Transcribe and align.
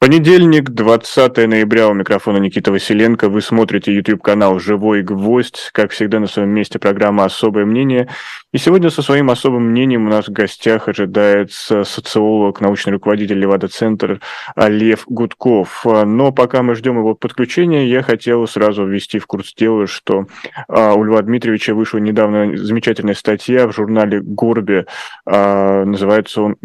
Понедельник, 0.00 0.70
20 0.70 1.36
ноября, 1.46 1.86
у 1.88 1.92
микрофона 1.92 2.38
Никита 2.38 2.72
Василенко. 2.72 3.28
Вы 3.28 3.42
смотрите 3.42 3.92
YouTube-канал 3.92 4.58
«Живой 4.58 5.02
гвоздь». 5.02 5.68
Как 5.74 5.90
всегда, 5.90 6.20
на 6.20 6.26
своем 6.26 6.48
месте 6.48 6.78
программа 6.78 7.26
«Особое 7.26 7.66
мнение». 7.66 8.08
И 8.50 8.56
сегодня 8.56 8.88
со 8.88 9.02
своим 9.02 9.28
особым 9.28 9.64
мнением 9.64 10.06
у 10.06 10.08
нас 10.08 10.28
в 10.28 10.32
гостях 10.32 10.88
ожидается 10.88 11.84
социолог, 11.84 12.62
научный 12.62 12.94
руководитель 12.94 13.40
Левада-центр 13.40 14.22
Лев 14.56 15.04
Гудков. 15.06 15.84
Но 15.84 16.32
пока 16.32 16.62
мы 16.62 16.76
ждем 16.76 16.96
его 16.96 17.14
подключения, 17.14 17.86
я 17.86 18.00
хотел 18.02 18.46
сразу 18.46 18.86
ввести 18.86 19.18
в 19.18 19.26
курс 19.26 19.52
дела, 19.52 19.86
что 19.86 20.24
а, 20.66 20.94
у 20.94 21.04
Льва 21.04 21.20
Дмитриевича 21.20 21.74
вышла 21.74 21.98
недавно 21.98 22.56
замечательная 22.56 23.12
статья 23.12 23.66
в 23.66 23.74
журнале 23.74 24.22
«Горбе». 24.22 24.86
А, 25.26 25.84
называется 25.84 26.40
он 26.40 26.56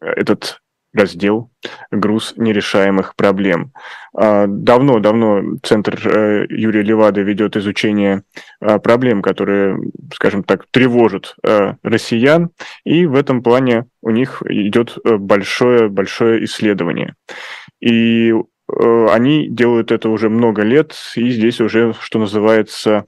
этот 0.00 0.60
раздел 0.96 1.50
«Груз 1.90 2.34
нерешаемых 2.36 3.14
проблем». 3.14 3.72
Давно-давно 4.14 5.36
а, 5.36 5.42
Центр 5.62 6.00
э, 6.08 6.46
Юрия 6.48 6.82
Левады 6.82 7.22
ведет 7.22 7.56
изучение 7.56 8.22
а, 8.60 8.78
проблем, 8.78 9.20
которые, 9.20 9.78
скажем 10.14 10.42
так, 10.42 10.64
тревожат 10.70 11.36
э, 11.42 11.74
россиян, 11.82 12.50
и 12.84 13.04
в 13.04 13.14
этом 13.14 13.42
плане 13.42 13.86
у 14.00 14.10
них 14.10 14.42
идет 14.48 14.96
большое-большое 15.04 16.44
исследование. 16.44 17.14
И 17.80 18.32
э, 18.32 19.06
они 19.10 19.48
делают 19.48 19.92
это 19.92 20.08
уже 20.08 20.30
много 20.30 20.62
лет, 20.62 20.94
и 21.14 21.28
здесь 21.28 21.60
уже, 21.60 21.94
что 22.00 22.18
называется, 22.18 23.04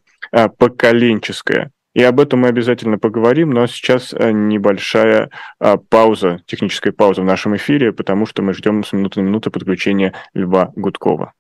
поколенческое 0.59 1.71
и 1.99 2.03
об 2.05 2.21
этом 2.21 2.39
мы 2.41 2.49
обязательно 2.49 2.97
поговорим, 2.97 3.51
но 3.51 3.67
сейчас 3.67 4.15
э, 4.15 4.31
небольшая 4.31 5.31
а, 5.59 5.79
пауза, 5.79 6.41
техническая 6.47 6.93
пауза 6.93 7.23
в 7.23 7.25
нашем 7.25 7.57
эфире, 7.57 7.93
потому 7.93 8.25
что 8.25 8.41
мы 8.41 8.55
ждем 8.55 8.85
с 8.85 8.93
минуты 8.93 9.21
на 9.21 9.25
минуту 9.25 9.51
подключения 9.51 10.15
Льва 10.33 10.71
Гудкова. 10.77 11.33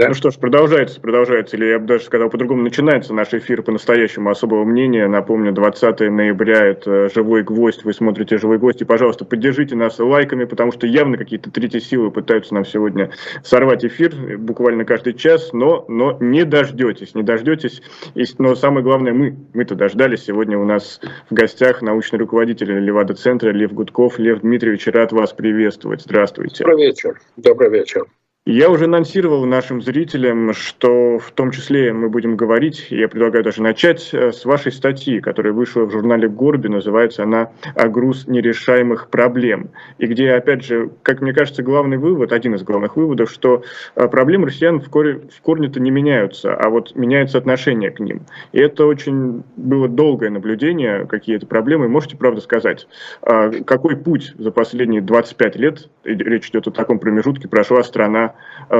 Да? 0.00 0.08
Ну 0.08 0.14
что 0.14 0.30
ж, 0.30 0.38
продолжается, 0.38 0.98
продолжается, 0.98 1.58
или 1.58 1.66
я 1.66 1.78
бы 1.78 1.84
даже 1.84 2.04
сказал 2.04 2.30
по-другому, 2.30 2.62
начинается 2.62 3.12
наш 3.12 3.34
эфир 3.34 3.62
по-настоящему 3.62 4.30
особого 4.30 4.64
мнения. 4.64 5.06
Напомню, 5.06 5.52
20 5.52 6.00
ноября– 6.10 6.64
это 6.68 7.10
«Живой 7.10 7.42
гвоздь», 7.42 7.84
вы 7.84 7.92
смотрите 7.92 8.38
«Живой 8.38 8.56
гвоздь», 8.56 8.80
и, 8.80 8.86
пожалуйста, 8.86 9.26
поддержите 9.26 9.76
нас 9.76 9.98
лайками, 9.98 10.44
потому 10.44 10.72
что 10.72 10.86
явно 10.86 11.18
какие-то 11.18 11.50
третьи 11.50 11.80
силы 11.80 12.10
пытаются 12.10 12.54
нам 12.54 12.64
сегодня 12.64 13.10
сорвать 13.44 13.84
эфир, 13.84 14.38
буквально 14.38 14.86
каждый 14.86 15.12
час, 15.12 15.52
но, 15.52 15.84
но 15.86 16.16
не 16.18 16.46
дождетесь, 16.46 17.14
не 17.14 17.22
дождетесь. 17.22 17.82
И, 18.14 18.24
но 18.38 18.54
самое 18.54 18.82
главное, 18.82 19.12
мы, 19.12 19.36
мы-то 19.52 19.74
дождались. 19.74 20.24
Сегодня 20.24 20.58
у 20.58 20.64
нас 20.64 20.98
в 21.28 21.34
гостях 21.34 21.82
научный 21.82 22.18
руководитель 22.18 22.72
Левада-центра 22.72 23.50
Лев 23.50 23.74
Гудков. 23.74 24.18
Лев 24.18 24.40
Дмитриевич, 24.40 24.86
рад 24.86 25.12
вас 25.12 25.34
приветствовать. 25.34 26.00
Здравствуйте. 26.00 26.64
Добрый 26.64 26.86
вечер. 26.86 27.20
Добрый 27.36 27.68
вечер. 27.68 28.06
Я 28.52 28.68
уже 28.68 28.86
анонсировал 28.86 29.46
нашим 29.46 29.80
зрителям, 29.80 30.52
что 30.54 31.20
в 31.20 31.30
том 31.30 31.52
числе 31.52 31.92
мы 31.92 32.08
будем 32.08 32.34
говорить, 32.34 32.88
я 32.90 33.08
предлагаю 33.08 33.44
даже 33.44 33.62
начать 33.62 34.10
э, 34.12 34.32
с 34.32 34.44
вашей 34.44 34.72
статьи, 34.72 35.20
которая 35.20 35.52
вышла 35.52 35.84
в 35.84 35.92
журнале 35.92 36.28
«Горби», 36.28 36.66
называется 36.66 37.22
она 37.22 37.52
«О 37.76 37.86
груз 37.86 38.26
нерешаемых 38.26 39.08
проблем», 39.08 39.70
и 39.98 40.06
где, 40.06 40.32
опять 40.32 40.64
же, 40.64 40.90
как 41.04 41.20
мне 41.20 41.32
кажется, 41.32 41.62
главный 41.62 41.96
вывод, 41.96 42.32
один 42.32 42.56
из 42.56 42.64
главных 42.64 42.96
выводов, 42.96 43.30
что 43.30 43.62
э, 43.94 44.08
проблемы 44.08 44.48
россиян 44.48 44.80
в, 44.80 44.90
корне, 44.90 45.20
в 45.32 45.40
корне-то 45.42 45.78
не 45.78 45.92
меняются, 45.92 46.52
а 46.52 46.70
вот 46.70 46.96
меняется 46.96 47.38
отношение 47.38 47.92
к 47.92 48.00
ним. 48.00 48.22
И 48.50 48.58
это 48.58 48.84
очень 48.84 49.44
было 49.56 49.86
долгое 49.86 50.30
наблюдение, 50.30 51.06
какие 51.06 51.36
это 51.36 51.46
проблемы. 51.46 51.88
Можете, 51.88 52.16
правда, 52.16 52.40
сказать, 52.40 52.88
э, 53.22 53.62
какой 53.64 53.96
путь 53.96 54.34
за 54.36 54.50
последние 54.50 55.02
25 55.02 55.54
лет, 55.54 55.88
речь 56.02 56.48
идет 56.48 56.66
о 56.66 56.72
таком 56.72 56.98
промежутке, 56.98 57.46
прошла 57.46 57.84
страна 57.84 58.34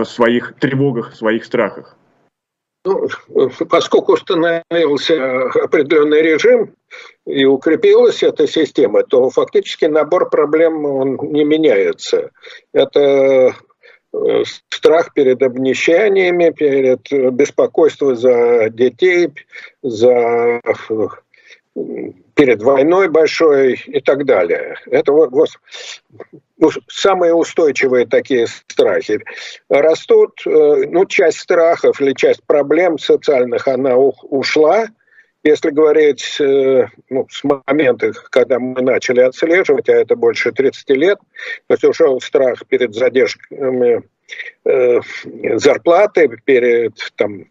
своих 0.05 0.55
тревогах, 0.59 1.15
своих 1.15 1.45
страхах? 1.45 1.97
Ну, 2.85 3.09
поскольку 3.69 4.15
установился 4.15 5.51
определенный 5.63 6.23
режим 6.23 6.75
и 7.27 7.45
укрепилась 7.45 8.23
эта 8.23 8.47
система, 8.47 9.03
то 9.03 9.29
фактически 9.29 9.85
набор 9.85 10.31
проблем 10.31 10.87
он 10.87 11.19
не 11.31 11.45
меняется. 11.45 12.31
Это 12.73 13.55
э, 14.15 14.45
страх 14.71 15.13
перед 15.13 15.43
обнищаниями, 15.43 16.55
перед 16.57 17.35
беспокойством 17.35 18.17
за 18.17 18.71
детей, 18.71 19.29
за 19.83 20.63
перед 22.35 22.63
войной 22.63 23.09
большой 23.09 23.75
и 23.75 24.01
так 24.01 24.25
далее. 24.25 24.77
Это 24.87 25.13
вот, 25.13 25.31
вот 25.33 25.51
самые 26.89 27.35
устойчивые 27.35 28.07
такие 28.07 28.47
страхи. 28.47 29.21
Растут, 29.69 30.41
э, 30.47 30.85
ну, 30.89 31.07
часть 31.07 31.39
страхов 31.39 32.01
или 32.01 32.13
часть 32.13 32.43
проблем 32.45 32.99
социальных, 32.99 33.67
она 33.69 33.97
ушла, 33.97 34.87
если 35.43 35.71
говорить 35.71 36.37
э, 36.39 36.89
ну, 37.09 37.27
с 37.31 37.43
момента, 37.45 38.13
когда 38.31 38.59
мы 38.59 38.83
начали 38.83 39.21
отслеживать, 39.21 39.89
а 39.89 39.93
это 39.93 40.15
больше 40.17 40.53
30 40.53 40.91
лет, 40.91 41.19
то 41.67 41.75
есть 41.75 41.85
ушел 41.85 42.21
страх 42.21 42.67
перед 42.67 42.95
задержками 42.95 44.03
э, 44.65 45.01
зарплаты, 45.57 46.29
перед, 46.45 46.93
там, 47.17 47.47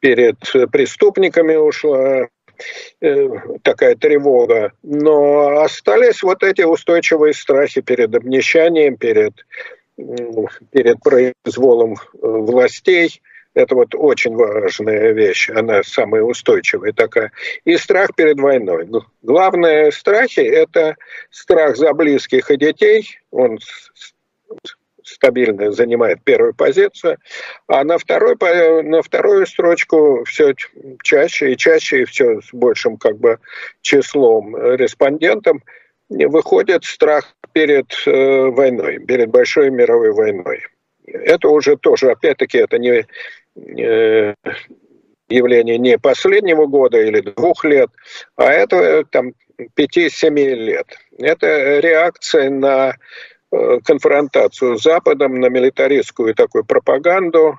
перед 0.00 0.38
преступниками 0.70 1.54
ушла 1.54 2.28
такая 3.62 3.94
тревога. 3.96 4.72
Но 4.82 5.60
остались 5.62 6.22
вот 6.22 6.42
эти 6.42 6.62
устойчивые 6.62 7.34
страхи 7.34 7.80
перед 7.80 8.14
обнищанием, 8.14 8.96
перед, 8.96 9.34
перед 9.96 11.00
произволом 11.00 11.94
э, 11.94 11.96
властей. 12.22 13.20
Это 13.54 13.74
вот 13.74 13.94
очень 13.94 14.34
важная 14.34 15.12
вещь, 15.12 15.50
она 15.50 15.82
самая 15.82 16.22
устойчивая 16.22 16.92
такая. 16.92 17.32
И 17.64 17.76
страх 17.76 18.14
перед 18.16 18.40
войной. 18.40 18.88
Главные 19.20 19.92
страхи– 19.92 20.40
это 20.40 20.96
страх 21.30 21.76
за 21.76 21.92
близких 21.92 22.50
и 22.50 22.56
детей, 22.56 23.18
он 23.30 23.58
стабильно 25.04 25.72
занимает 25.72 26.22
первую 26.24 26.54
позицию, 26.54 27.18
а 27.66 27.84
на, 27.84 27.98
второй, 27.98 28.36
на 28.82 29.02
вторую 29.02 29.46
строчку 29.46 30.24
все 30.24 30.54
чаще 31.02 31.52
и 31.52 31.56
чаще, 31.56 32.02
и 32.02 32.04
все 32.04 32.40
с 32.40 32.52
большим 32.52 32.96
как 32.96 33.18
бы 33.18 33.38
числом 33.80 34.56
респондентов 34.56 35.58
выходит 36.08 36.84
страх 36.84 37.34
перед 37.52 37.86
э, 38.06 38.46
войной, 38.46 38.98
перед 38.98 39.30
большой 39.30 39.70
мировой 39.70 40.12
войной. 40.12 40.62
Это 41.06 41.48
уже 41.48 41.76
тоже, 41.76 42.10
опять-таки, 42.10 42.58
это 42.58 42.78
не 42.78 43.06
э, 43.56 44.34
явление 45.28 45.78
не 45.78 45.98
последнего 45.98 46.66
года 46.66 47.00
или 47.00 47.20
двух 47.20 47.64
лет, 47.64 47.90
а 48.36 48.52
это 48.52 49.04
там 49.04 49.32
5-7 49.76 50.34
лет. 50.34 50.86
Это 51.18 51.78
реакция 51.80 52.50
на 52.50 52.94
Э, 52.94 52.96
конфронтацию 53.84 54.78
с 54.78 54.82
Западом, 54.82 55.38
на 55.40 55.46
милитаристскую 55.46 56.34
такую 56.34 56.64
пропаганду. 56.64 57.58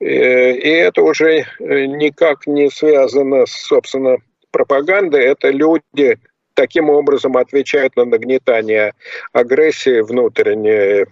Э, 0.00 0.52
и 0.52 0.68
это 0.68 1.02
уже 1.02 1.44
э, 1.60 1.84
никак 1.86 2.46
не 2.46 2.70
связано 2.70 3.46
с, 3.46 3.52
собственно, 3.52 4.16
пропагандой. 4.50 5.24
Это 5.24 5.50
люди 5.50 6.18
таким 6.54 6.88
образом 6.88 7.36
отвечают 7.36 7.96
на 7.96 8.04
нагнетание 8.04 8.94
агрессии 9.32 10.00
внутренней, 10.00 11.06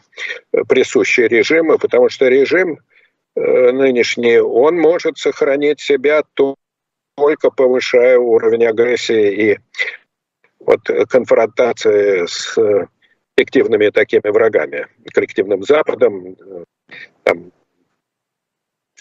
присущей 0.68 1.26
режиму, 1.26 1.78
потому 1.78 2.08
что 2.08 2.28
режим 2.28 2.78
нынешний, 3.34 4.38
он 4.38 4.78
может 4.78 5.18
сохранить 5.18 5.80
себя 5.80 6.22
только 6.36 7.50
повышая 7.50 8.18
уровень 8.18 8.66
агрессии 8.66 9.52
и 9.52 9.58
вот 10.60 10.82
конфронтации 11.08 12.26
с 12.26 12.56
фиктивными 13.38 13.90
такими 13.90 14.28
врагами, 14.28 14.86
коллективным 15.12 15.62
Западом, 15.62 16.36
там, 17.24 17.52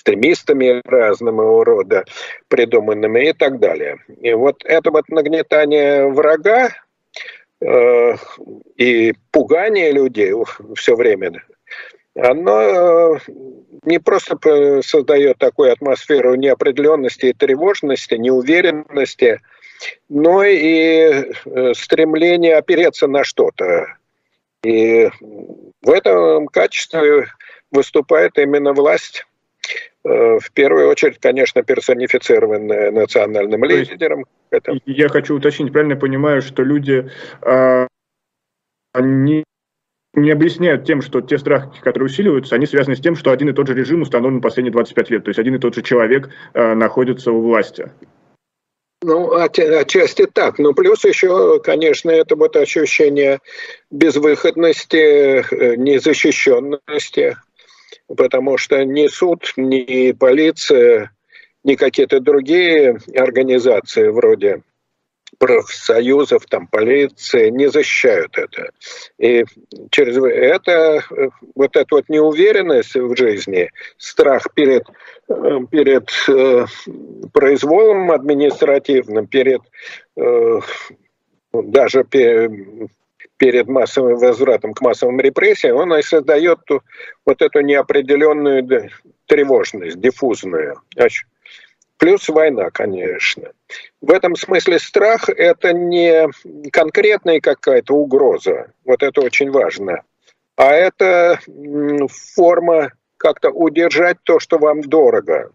экстремистами 0.01 0.81
разного 0.85 1.63
рода, 1.63 2.05
придуманными 2.47 3.29
и 3.29 3.33
так 3.33 3.59
далее. 3.59 3.97
И 4.21 4.33
вот 4.33 4.63
это 4.65 4.89
вот 4.89 5.07
нагнетание 5.09 6.07
врага 6.07 6.69
э, 7.61 8.15
и 8.77 9.13
пугание 9.31 9.91
людей 9.91 10.33
все 10.75 10.95
время, 10.95 11.43
оно 12.15 12.61
э, 12.61 13.19
не 13.83 13.99
просто 13.99 14.81
создает 14.81 15.37
такую 15.37 15.71
атмосферу 15.71 16.35
неопределенности 16.35 17.27
и 17.27 17.33
тревожности, 17.33 18.15
неуверенности, 18.15 19.39
но 20.09 20.43
и 20.43 21.25
э, 21.45 21.73
стремление 21.75 22.57
опереться 22.57 23.07
на 23.07 23.23
что-то, 23.23 23.97
и 24.63 25.09
в 25.81 25.89
этом 25.89 26.47
качестве 26.47 27.27
выступает 27.71 28.37
именно 28.37 28.73
власть, 28.73 29.25
э, 30.03 30.39
в 30.39 30.51
первую 30.53 30.89
очередь, 30.89 31.19
конечно, 31.19 31.63
персонифицированная 31.63 32.91
национальным 32.91 33.63
лидером. 33.63 34.25
Это... 34.51 34.73
Я 34.85 35.09
хочу 35.09 35.35
уточнить, 35.35 35.71
правильно 35.71 35.95
понимаю, 35.95 36.41
что 36.41 36.63
люди, 36.63 37.09
а, 37.41 37.87
они 38.93 39.43
не 40.13 40.31
объясняют 40.31 40.85
тем, 40.85 41.01
что 41.01 41.21
те 41.21 41.37
страхи, 41.37 41.81
которые 41.81 42.07
усиливаются, 42.07 42.55
они 42.55 42.65
связаны 42.65 42.97
с 42.97 43.01
тем, 43.01 43.15
что 43.15 43.31
один 43.31 43.49
и 43.49 43.53
тот 43.53 43.67
же 43.67 43.73
режим 43.73 44.01
установлен 44.01 44.41
последние 44.41 44.73
25 44.73 45.09
лет. 45.09 45.23
То 45.23 45.29
есть 45.29 45.39
один 45.39 45.55
и 45.55 45.59
тот 45.59 45.73
же 45.73 45.81
человек 45.81 46.29
э, 46.53 46.73
находится 46.73 47.31
у 47.31 47.41
власти. 47.41 47.89
Ну, 49.03 49.33
отчасти 49.33 50.27
так. 50.27 50.59
Но 50.59 50.73
плюс 50.73 51.03
еще, 51.05 51.59
конечно, 51.59 52.11
это 52.11 52.35
вот 52.35 52.55
ощущение 52.55 53.39
безвыходности, 53.89 55.43
э, 55.53 55.75
незащищенности, 55.75 57.37
потому 58.15 58.57
что 58.57 58.83
ни 58.85 59.07
суд, 59.07 59.53
ни 59.57 60.11
полиция, 60.11 61.11
ни 61.63 61.75
какие-то 61.75 62.19
другие 62.19 62.99
организации 63.15 64.09
вроде 64.09 64.61
профсоюзов, 65.37 66.45
там, 66.45 66.67
полиции 66.67 67.49
не 67.49 67.67
защищают 67.69 68.37
это. 68.37 68.71
И 69.17 69.43
через 69.89 70.17
это, 70.17 71.03
вот 71.55 71.75
эта 71.75 71.95
вот 71.95 72.09
неуверенность 72.09 72.95
в 72.95 73.15
жизни, 73.15 73.69
страх 73.97 74.53
перед, 74.53 74.83
перед 75.27 76.09
э, 76.27 76.65
произволом 77.33 78.11
административным, 78.11 79.27
перед 79.27 79.61
э, 80.17 80.59
даже 81.53 82.03
перед 82.03 83.67
массовым 83.67 84.17
возвратом 84.17 84.73
к 84.73 84.81
массовым 84.81 85.19
репрессиям, 85.19 85.77
он 85.77 85.93
и 85.95 86.01
создает 86.03 86.59
вот 87.25 87.41
эту 87.41 87.61
неопределенную 87.61 88.91
тревожность, 89.25 89.99
диффузную. 89.99 90.75
Плюс 92.01 92.27
война, 92.29 92.71
конечно. 92.71 93.51
В 94.01 94.11
этом 94.11 94.35
смысле 94.35 94.79
страх– 94.79 95.29
это 95.37 95.71
не 95.71 96.27
конкретная 96.71 97.39
какая-то 97.39 97.93
угроза, 97.93 98.71
вот 98.85 99.03
это 99.03 99.21
очень 99.21 99.51
важно, 99.51 100.01
а 100.55 100.73
это 100.73 101.39
форма 102.33 102.91
как-то 103.17 103.51
удержать 103.51 104.17
то, 104.23 104.39
что 104.39 104.57
вам 104.57 104.81
дорого. 104.81 105.51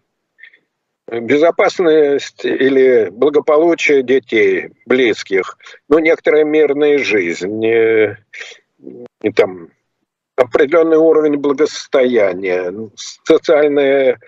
Безопасность 1.10 2.44
или 2.44 3.08
благополучие 3.10 4.04
детей, 4.04 4.70
близких, 4.86 5.58
ну, 5.88 5.98
некоторая 5.98 6.44
мирная 6.44 6.98
жизнь, 6.98 7.64
и, 7.64 8.16
и 9.20 9.32
там 9.32 9.70
определенный 10.36 10.98
уровень 10.98 11.38
благосостояния, 11.38 12.72
социальная 13.24 14.20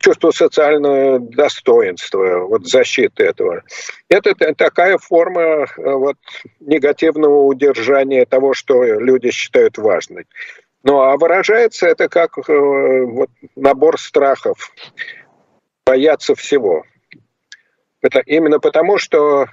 чувство 0.00 0.30
социального 0.30 1.18
достоинства, 1.18 2.46
вот 2.46 2.66
защиты 2.66 3.24
этого. 3.24 3.62
Это 4.08 4.34
такая 4.54 4.96
форма 4.98 5.40
э, 5.40 5.66
вот, 5.76 6.16
негативного 6.60 7.42
удержания 7.44 8.24
того, 8.24 8.54
что 8.54 8.82
люди 8.82 9.30
считают 9.30 9.76
важным. 9.76 10.24
Ну 10.82 11.00
а 11.00 11.16
выражается 11.18 11.86
это 11.86 12.08
как 12.08 12.38
э, 12.38 12.42
вот, 12.48 13.28
набор 13.54 14.00
страхов, 14.00 14.72
бояться 15.84 16.34
всего. 16.34 16.84
Это 18.00 18.20
именно 18.20 18.60
потому, 18.60 18.96
что 18.96 19.46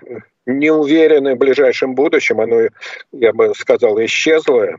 не 0.46 0.72
уверены 0.72 1.36
в 1.36 1.38
ближайшем 1.38 1.96
будущем, 1.96 2.40
оно, 2.40 2.70
я 3.12 3.34
бы 3.34 3.54
сказал, 3.56 4.02
исчезло, 4.06 4.78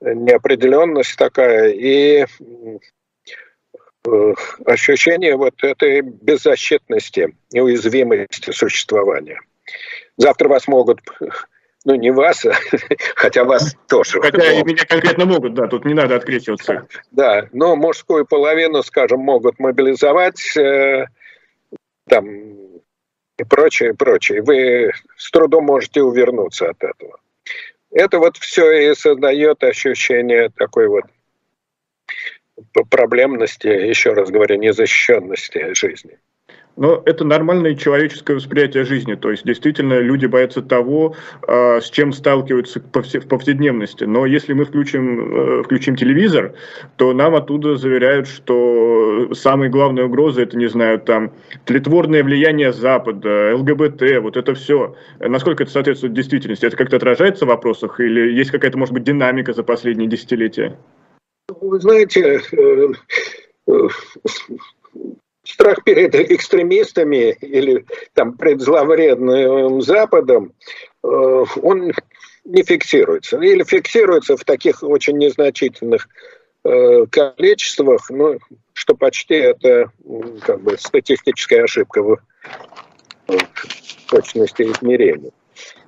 неопределенность 0.00 1.16
такая, 1.16 1.70
и 1.70 2.26
Э, 2.68 2.78
ощущение 4.64 5.36
вот 5.36 5.54
этой 5.62 6.00
беззащитности, 6.00 7.36
неуязвимости 7.52 8.50
существования. 8.52 9.40
Завтра 10.16 10.48
вас 10.48 10.68
могут 10.68 11.00
ну, 11.86 11.94
не 11.94 12.10
вас, 12.10 12.44
хотя 13.14 13.44
вас 13.44 13.76
тоже. 13.88 14.20
Хотя 14.20 14.52
и 14.52 14.64
меня 14.64 14.84
конкретно 14.88 15.24
могут, 15.24 15.54
да, 15.54 15.68
тут 15.68 15.84
не 15.84 15.94
надо 15.94 16.16
открещиваться. 16.16 16.88
Да, 17.12 17.48
но 17.52 17.76
мужскую 17.76 18.26
половину, 18.26 18.82
скажем, 18.82 19.20
могут 19.20 19.60
мобилизовать, 19.60 20.56
э, 20.56 21.06
там, 22.08 22.26
и 23.38 23.44
прочее, 23.48 23.94
прочее. 23.94 24.42
Вы 24.42 24.90
с 25.16 25.30
трудом 25.30 25.66
можете 25.66 26.02
увернуться 26.02 26.70
от 26.70 26.82
этого. 26.82 27.18
Это 27.92 28.18
вот 28.18 28.36
все 28.36 28.90
и 28.90 28.94
создает 28.94 29.62
ощущение 29.62 30.50
такой 30.56 30.88
вот 30.88 31.04
проблемности, 32.90 33.68
еще 33.68 34.12
раз 34.12 34.30
говорю, 34.30 34.56
незащищенности 34.58 35.74
жизни. 35.74 36.18
Но 36.76 37.02
это 37.06 37.24
нормальное 37.24 37.74
человеческое 37.74 38.34
восприятие 38.34 38.84
жизни. 38.84 39.14
То 39.14 39.30
есть, 39.30 39.44
действительно, 39.44 39.98
люди 39.98 40.26
боятся 40.26 40.60
того, 40.60 41.16
а, 41.48 41.80
с 41.80 41.88
чем 41.90 42.12
сталкиваются 42.12 42.80
в 42.80 43.28
повседневности. 43.28 44.04
Но 44.04 44.26
если 44.26 44.52
мы 44.52 44.66
включим, 44.66 45.60
э, 45.60 45.62
включим 45.62 45.96
телевизор, 45.96 46.52
то 46.96 47.14
нам 47.14 47.34
оттуда 47.34 47.76
заверяют, 47.76 48.28
что 48.28 49.32
самые 49.32 49.70
главные 49.70 50.04
угрозы 50.04 50.42
это, 50.42 50.58
не 50.58 50.66
знаю, 50.66 51.00
там, 51.00 51.32
тлетворное 51.64 52.22
влияние 52.22 52.72
Запада, 52.72 53.56
ЛГБТ, 53.56 54.20
вот 54.20 54.36
это 54.36 54.54
все. 54.54 54.96
Насколько 55.18 55.62
это 55.62 55.72
соответствует 55.72 56.12
действительности? 56.12 56.66
Это 56.66 56.76
как-то 56.76 56.96
отражается 56.96 57.46
в 57.46 57.48
вопросах 57.48 58.00
или 58.00 58.32
есть 58.32 58.50
какая-то, 58.50 58.76
может 58.76 58.92
быть, 58.92 59.04
динамика 59.04 59.54
за 59.54 59.62
последние 59.62 60.08
десятилетия? 60.08 60.76
Вы 61.66 61.80
знаете, 61.80 62.40
э, 62.52 62.88
э, 63.66 63.88
страх 65.42 65.82
перед 65.82 66.14
экстремистами 66.14 67.36
или 67.40 67.84
там 68.14 68.36
пред 68.36 68.60
зловредным 68.60 69.82
Западом, 69.82 70.52
э, 71.02 71.08
он 71.08 71.92
не 72.44 72.62
фиксируется. 72.62 73.38
Или 73.38 73.64
фиксируется 73.64 74.36
в 74.36 74.44
таких 74.44 74.82
очень 74.82 75.18
незначительных 75.18 76.08
количествах, 77.10 78.10
ну, 78.10 78.38
что 78.72 78.96
почти 78.96 79.34
это 79.34 79.92
как 80.44 80.60
бы 80.62 80.76
статистическая 80.76 81.62
ошибка 81.62 82.02
в 82.02 82.18
точности 84.10 84.62
измерения. 84.62 85.30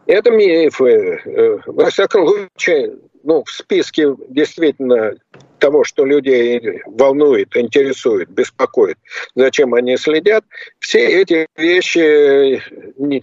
Это 0.07 0.31
мифы. 0.31 1.21
Во 1.67 1.91
всяком 1.91 2.29
случае, 2.29 2.97
ну, 3.25 3.43
в 3.45 3.51
списке 3.51 4.15
действительно 4.29 5.17
того, 5.59 5.85
что 5.85 6.05
людей 6.05 6.83
волнует, 6.87 7.57
интересует, 7.57 8.31
беспокоит, 8.31 8.99
зачем 9.35 9.75
они 9.75 9.97
следят, 9.97 10.45
все 10.79 11.01
эти 11.01 11.47
вещи 11.57 12.63
не, 12.99 13.23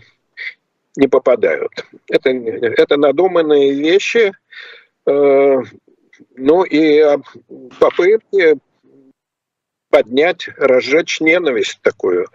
не 0.95 1.07
попадают. 1.07 1.71
Это, 2.09 2.29
это 2.29 2.97
надуманные 2.97 3.73
вещи, 3.73 4.33
э, 5.05 5.57
ну 6.35 6.63
и 6.63 7.17
попытки 7.79 8.57
поднять, 9.95 10.49
разжечь 10.57 11.21
ненависть 11.21 11.79
такую, 11.81 12.27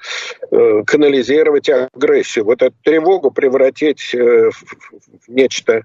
э, 0.50 0.82
канализировать 0.86 1.68
агрессию, 1.68 2.46
вот 2.46 2.62
эту 2.62 2.74
тревогу 2.82 3.30
превратить 3.30 4.14
э, 4.14 4.50
в 4.50 5.28
нечто, 5.28 5.82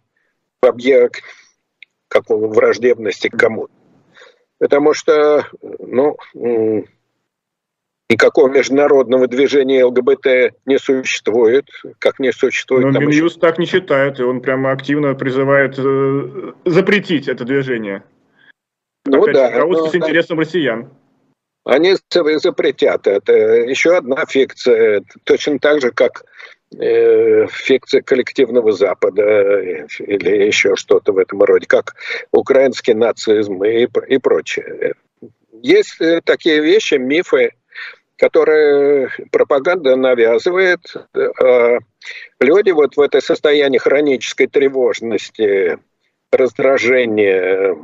в 0.62 0.66
объект 0.68 1.22
какого 2.08 2.48
враждебности 2.48 3.28
к 3.28 3.38
кому-то. 3.38 3.75
Потому 4.60 4.94
что, 4.94 5.48
ну, 5.80 6.18
никакого 8.10 8.50
международного 8.50 9.28
движения 9.28 9.84
ЛГБТ 9.84 10.56
не 10.66 10.80
существует, 10.80 11.68
как 12.00 12.20
не 12.20 12.32
существует. 12.32 12.86
Но 12.86 13.00
Минюст 13.00 13.38
еще... 13.38 13.40
так 13.40 13.58
не 13.60 13.66
считает, 13.66 14.20
и 14.20 14.24
он 14.24 14.42
прямо 14.42 14.72
активно 14.72 15.14
призывает 15.16 15.76
э, 15.78 16.54
запретить 16.66 17.28
это 17.28 17.44
движение. 17.44 18.04
Ну 19.06 19.22
Опять 19.22 19.36
да. 19.36 19.52
Руководствуясь 19.60 20.02
но... 20.02 20.08
интересом 20.08 20.40
россиян. 20.40 20.90
Они 21.66 21.96
запретят. 22.12 23.08
Это 23.08 23.34
еще 23.34 23.98
одна 23.98 24.26
фикция. 24.26 25.04
Точно 25.24 25.58
так 25.60 25.82
же, 25.82 25.92
как 25.92 26.24
фикция 26.78 28.02
коллективного 28.02 28.72
Запада 28.72 29.24
э, 29.24 29.88
или 30.00 30.46
еще 30.46 30.76
что-то 30.76 31.14
в 31.14 31.18
этом 31.18 31.42
роде, 31.42 31.66
как 31.68 31.96
украинский 32.32 32.94
нацизм 32.94 33.64
и, 33.64 33.88
и 34.08 34.18
прочее. 34.18 34.94
Есть 35.62 36.00
э, 36.02 36.22
такие 36.24 36.62
вещи, 36.62 36.96
мифы, 36.96 37.52
которые 38.18 39.10
пропаганда 39.32 39.96
навязывает. 39.96 40.80
А 41.42 41.78
люди 42.40 42.72
вот 42.72 42.96
в 42.96 43.02
это 43.02 43.22
состоянии 43.22 43.78
хронической 43.78 44.48
тревожности, 44.48 45.78
раздражения, 46.32 47.76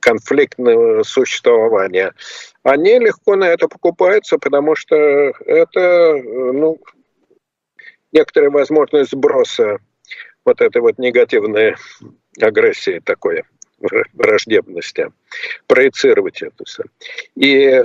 конфликтного 0.00 1.02
существования, 1.02 2.12
они 2.62 2.98
легко 2.98 3.36
на 3.36 3.44
это 3.44 3.68
покупаются, 3.68 4.36
потому 4.38 4.74
что 4.74 4.96
это 4.96 6.14
ну, 6.22 6.78
некоторая 8.14 8.50
возможность 8.50 9.10
сброса 9.10 9.78
вот 10.44 10.60
этой 10.60 10.80
вот 10.80 10.98
негативной 10.98 11.74
агрессии 12.40 13.00
такой 13.04 13.42
враждебности, 14.14 15.10
проецировать 15.66 16.40
это 16.40 16.64
все. 16.64 16.84
И 17.34 17.82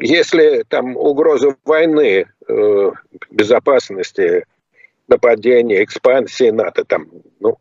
если 0.00 0.64
там 0.68 0.96
угроза 0.96 1.56
войны, 1.64 2.26
э, 2.48 2.90
безопасности, 3.30 4.46
нападения, 5.06 5.84
экспансии 5.84 6.48
НАТО, 6.48 6.84
там, 6.84 7.10
ну, 7.40 7.58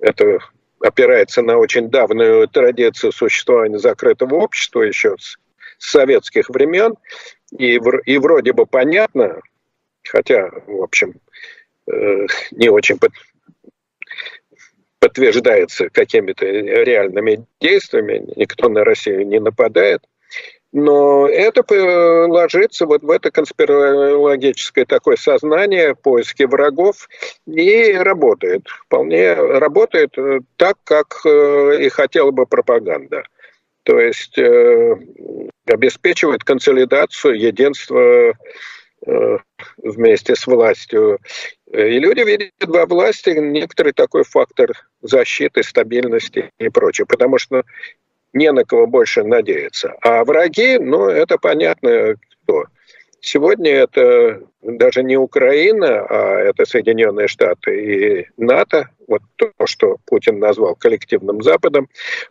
это 0.00 0.38
опирается 0.80 1.42
на 1.42 1.56
очень 1.56 1.88
давнюю 1.88 2.48
традицию 2.48 3.12
существования 3.12 3.78
закрытого 3.78 4.34
общества 4.34 4.82
еще 4.82 5.16
с 5.18 5.38
советских 5.78 6.50
времен, 6.50 6.96
и, 7.56 7.80
и 8.04 8.18
вроде 8.18 8.52
бы 8.52 8.66
понятно, 8.66 9.40
хотя, 10.08 10.50
в 10.66 10.82
общем, 10.82 11.14
не 11.86 12.68
очень 12.68 12.98
подтверждается 14.98 15.88
какими-то 15.90 16.44
реальными 16.44 17.46
действиями, 17.60 18.24
никто 18.36 18.68
на 18.68 18.84
Россию 18.84 19.26
не 19.26 19.38
нападает. 19.38 20.02
Но 20.72 21.26
это 21.28 21.64
ложится 22.26 22.86
вот 22.86 23.02
в 23.02 23.10
это 23.10 23.30
конспирологическое 23.30 24.84
такое 24.84 25.16
сознание, 25.16 25.94
поиски 25.94 26.42
врагов, 26.42 27.08
и 27.46 27.92
работает. 27.92 28.66
Вполне 28.68 29.32
работает 29.32 30.14
так, 30.56 30.76
как 30.84 31.20
э, 31.24 31.78
и 31.80 31.88
хотела 31.88 32.30
бы 32.30 32.44
пропаганда. 32.44 33.22
То 33.84 33.98
есть 33.98 34.36
э, 34.36 34.96
обеспечивает 35.66 36.44
консолидацию, 36.44 37.38
единство 37.38 37.98
э, 37.98 38.32
вместе 39.78 40.34
с 40.34 40.46
властью. 40.46 41.18
И 41.72 41.98
люди 41.98 42.20
видят 42.20 42.52
во 42.66 42.86
власти 42.86 43.30
некоторый 43.30 43.92
такой 43.92 44.24
фактор 44.24 44.72
защиты, 45.02 45.62
стабильности 45.62 46.50
и 46.58 46.68
прочее. 46.68 47.06
Потому 47.06 47.38
что 47.38 47.62
не 48.32 48.52
на 48.52 48.64
кого 48.64 48.86
больше 48.86 49.24
надеяться. 49.24 49.94
А 50.02 50.24
враги, 50.24 50.78
ну, 50.78 51.06
это 51.06 51.38
понятно 51.38 52.16
кто. 52.44 52.64
Сегодня 53.20 53.72
это 53.72 54.42
даже 54.62 55.02
не 55.02 55.16
Украина, 55.16 56.06
а 56.08 56.38
это 56.40 56.64
Соединенные 56.64 57.28
Штаты 57.28 57.70
и 57.82 58.26
НАТО, 58.36 58.90
вот 59.08 59.22
то, 59.36 59.50
что 59.64 59.96
Путин 60.06 60.38
назвал 60.38 60.76
коллективным 60.76 61.42
Западом. 61.42 61.88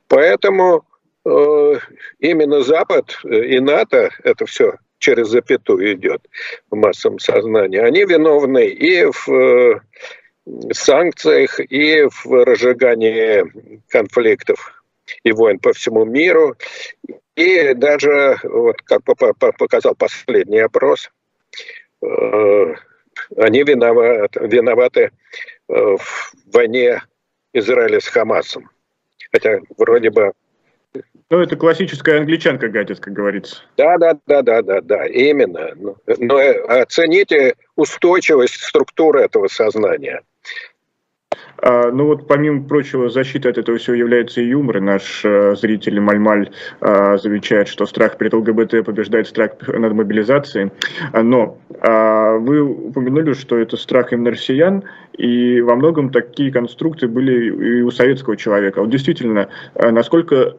Поэтому 0.07 0.85
э, 1.25 1.73
именно 2.19 2.61
Запад 2.61 3.19
и 3.23 3.59
НАТО, 3.59 4.09
это 4.23 4.45
все 4.45 4.75
через 4.99 5.27
запятую 5.27 5.93
идет 5.93 6.21
в 6.69 6.75
массовом 6.75 7.19
сознании, 7.19 7.79
они 7.79 8.03
виновны 8.05 8.67
и 8.67 9.05
в 9.05 9.29
э, 9.29 9.79
санкциях, 10.71 11.59
и 11.59 12.03
в 12.03 12.45
разжигании 12.45 13.81
конфликтов 13.89 14.83
и 15.23 15.31
войн 15.31 15.59
по 15.59 15.73
всему 15.73 16.05
миру. 16.05 16.55
И 17.35 17.73
даже, 17.73 18.39
вот 18.43 18.81
как 18.83 19.01
показал 19.03 19.95
последний 19.95 20.59
опрос, 20.59 21.11
э, 22.01 22.75
они 23.37 23.63
виноваты, 23.63 24.39
виноваты 24.41 25.01
э, 25.01 25.73
в 25.73 26.31
войне 26.53 27.01
Израиля 27.53 27.99
с 27.99 28.07
Хамасом. 28.07 28.69
Хотя 29.31 29.59
вроде 29.77 30.09
бы 30.09 30.31
ну, 31.29 31.39
это 31.39 31.55
классическая 31.55 32.19
англичанка 32.19 32.69
гадит, 32.69 32.99
как 32.99 33.13
говорится. 33.13 33.57
Да, 33.77 33.97
да, 33.97 34.17
да, 34.27 34.41
да, 34.41 34.61
да, 34.61 34.81
да, 34.81 35.05
именно. 35.07 35.71
Но, 35.75 35.95
но 36.19 36.37
оцените 36.67 37.55
устойчивость 37.75 38.61
структуры 38.61 39.21
этого 39.21 39.47
сознания. 39.47 40.21
А, 41.57 41.91
ну 41.91 42.05
вот, 42.05 42.27
помимо 42.27 42.67
прочего, 42.67 43.09
защита 43.09 43.49
от 43.49 43.57
этого 43.57 43.77
всего 43.77 43.95
является 43.95 44.41
и 44.41 44.47
юмор. 44.47 44.81
Наш 44.81 45.21
э, 45.23 45.55
зритель 45.55 45.99
Мальмаль 45.99 46.51
э, 46.81 47.17
замечает, 47.17 47.67
что 47.67 47.85
страх 47.85 48.17
перед 48.17 48.33
ЛГБТ 48.33 48.85
побеждает 48.85 49.27
страх 49.27 49.51
над 49.67 49.93
мобилизацией. 49.93 50.71
А, 51.11 51.23
но 51.23 51.57
э, 51.69 52.37
вы 52.37 52.61
упомянули, 52.61 53.33
что 53.33 53.57
это 53.57 53.77
страх 53.77 54.13
именно 54.13 54.31
россиян, 54.31 54.83
и 55.17 55.61
во 55.61 55.75
многом 55.75 56.11
такие 56.11 56.51
конструкции 56.51 57.07
были 57.07 57.79
и 57.79 57.81
у 57.81 57.89
советского 57.89 58.37
человека. 58.37 58.81
Вот 58.81 58.89
действительно, 58.89 59.49
э, 59.75 59.89
насколько 59.89 60.57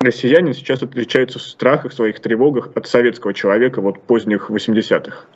россияне 0.00 0.54
сейчас 0.54 0.82
отличаются 0.82 1.38
в 1.38 1.42
страхах, 1.42 1.92
своих 1.92 2.20
тревогах 2.20 2.70
от 2.74 2.86
советского 2.86 3.34
человека 3.34 3.80
вот 3.80 4.02
поздних 4.02 4.50
80-х? 4.50 5.26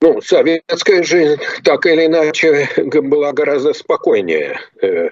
Ну, 0.00 0.20
советская 0.20 1.02
жизнь 1.02 1.40
так 1.64 1.84
или 1.86 2.06
иначе 2.06 2.68
была 3.02 3.32
гораздо 3.32 3.72
спокойнее. 3.72 4.60
Э, 4.80 5.08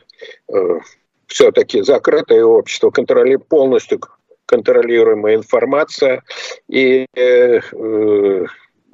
э, 0.49 0.81
Все-таки 1.26 1.83
закрытое 1.83 2.45
общество, 2.45 2.90
контроли, 2.90 3.37
полностью 3.37 4.00
контролируемая 4.47 5.37
информация 5.37 6.23
и 6.69 7.07
э, 7.16 7.61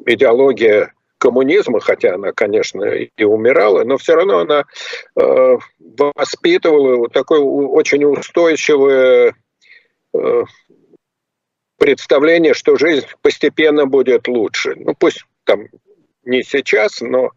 идеология 0.07 0.95
коммунизма, 1.19 1.79
хотя 1.79 2.15
она, 2.15 2.33
конечно, 2.33 2.85
и 2.85 3.23
умирала, 3.23 3.85
но 3.85 3.97
все 3.97 4.17
равно 4.17 4.39
она 4.39 4.65
воспитывала 5.15 7.09
такое 7.11 7.39
очень 7.39 8.05
устойчивое 8.05 9.35
представление, 11.78 12.54
что 12.54 12.76
жизнь 12.76 13.07
постепенно 13.23 13.87
будет 13.87 14.28
лучше. 14.28 14.75
Ну, 14.76 14.95
пусть 14.99 15.25
там 15.45 15.66
не 16.25 16.42
сейчас, 16.42 17.00
но 17.00 17.31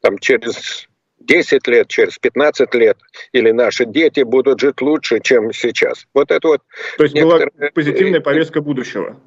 там 0.00 0.18
через 0.18 0.88
10 1.18 1.66
лет, 1.66 1.88
через 1.88 2.18
15 2.18 2.74
лет, 2.74 2.96
или 3.32 3.50
наши 3.50 3.84
дети 3.84 4.22
будут 4.22 4.60
жить 4.60 4.80
лучше, 4.80 5.20
чем 5.20 5.52
сейчас. 5.52 6.06
Вот 6.14 6.30
это 6.30 6.46
вот... 6.48 6.62
То 6.96 7.04
есть 7.04 7.14
некоторые... 7.14 7.50
была 7.58 7.70
позитивная 7.74 8.20
повестка 8.20 8.60
будущего. 8.60 9.20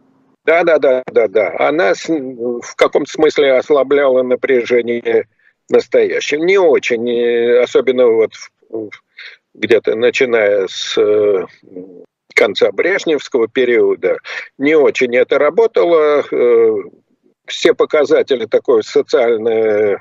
Да, 0.46 0.64
да, 0.64 0.80
да, 0.80 1.04
да, 1.12 1.28
да. 1.28 1.56
Она 1.60 1.94
в 1.94 2.76
каком-то 2.76 3.12
смысле 3.12 3.54
ослабляла 3.54 4.24
напряжение 4.24 5.28
настоящее. 5.70 6.40
Не 6.40 6.58
очень, 6.58 7.60
особенно 7.62 8.08
вот 8.08 8.32
где-то 9.54 9.96
начиная 9.96 10.68
с 10.68 10.98
э, 10.98 11.46
конца 12.34 12.72
Брежневского 12.72 13.48
периода, 13.48 14.18
не 14.58 14.76
очень 14.76 15.16
это 15.16 15.38
работало. 15.40 16.24
Э, 16.32 16.76
все 17.46 17.74
показатели 17.74 18.46
такой 18.46 18.84
социальной 18.84 19.98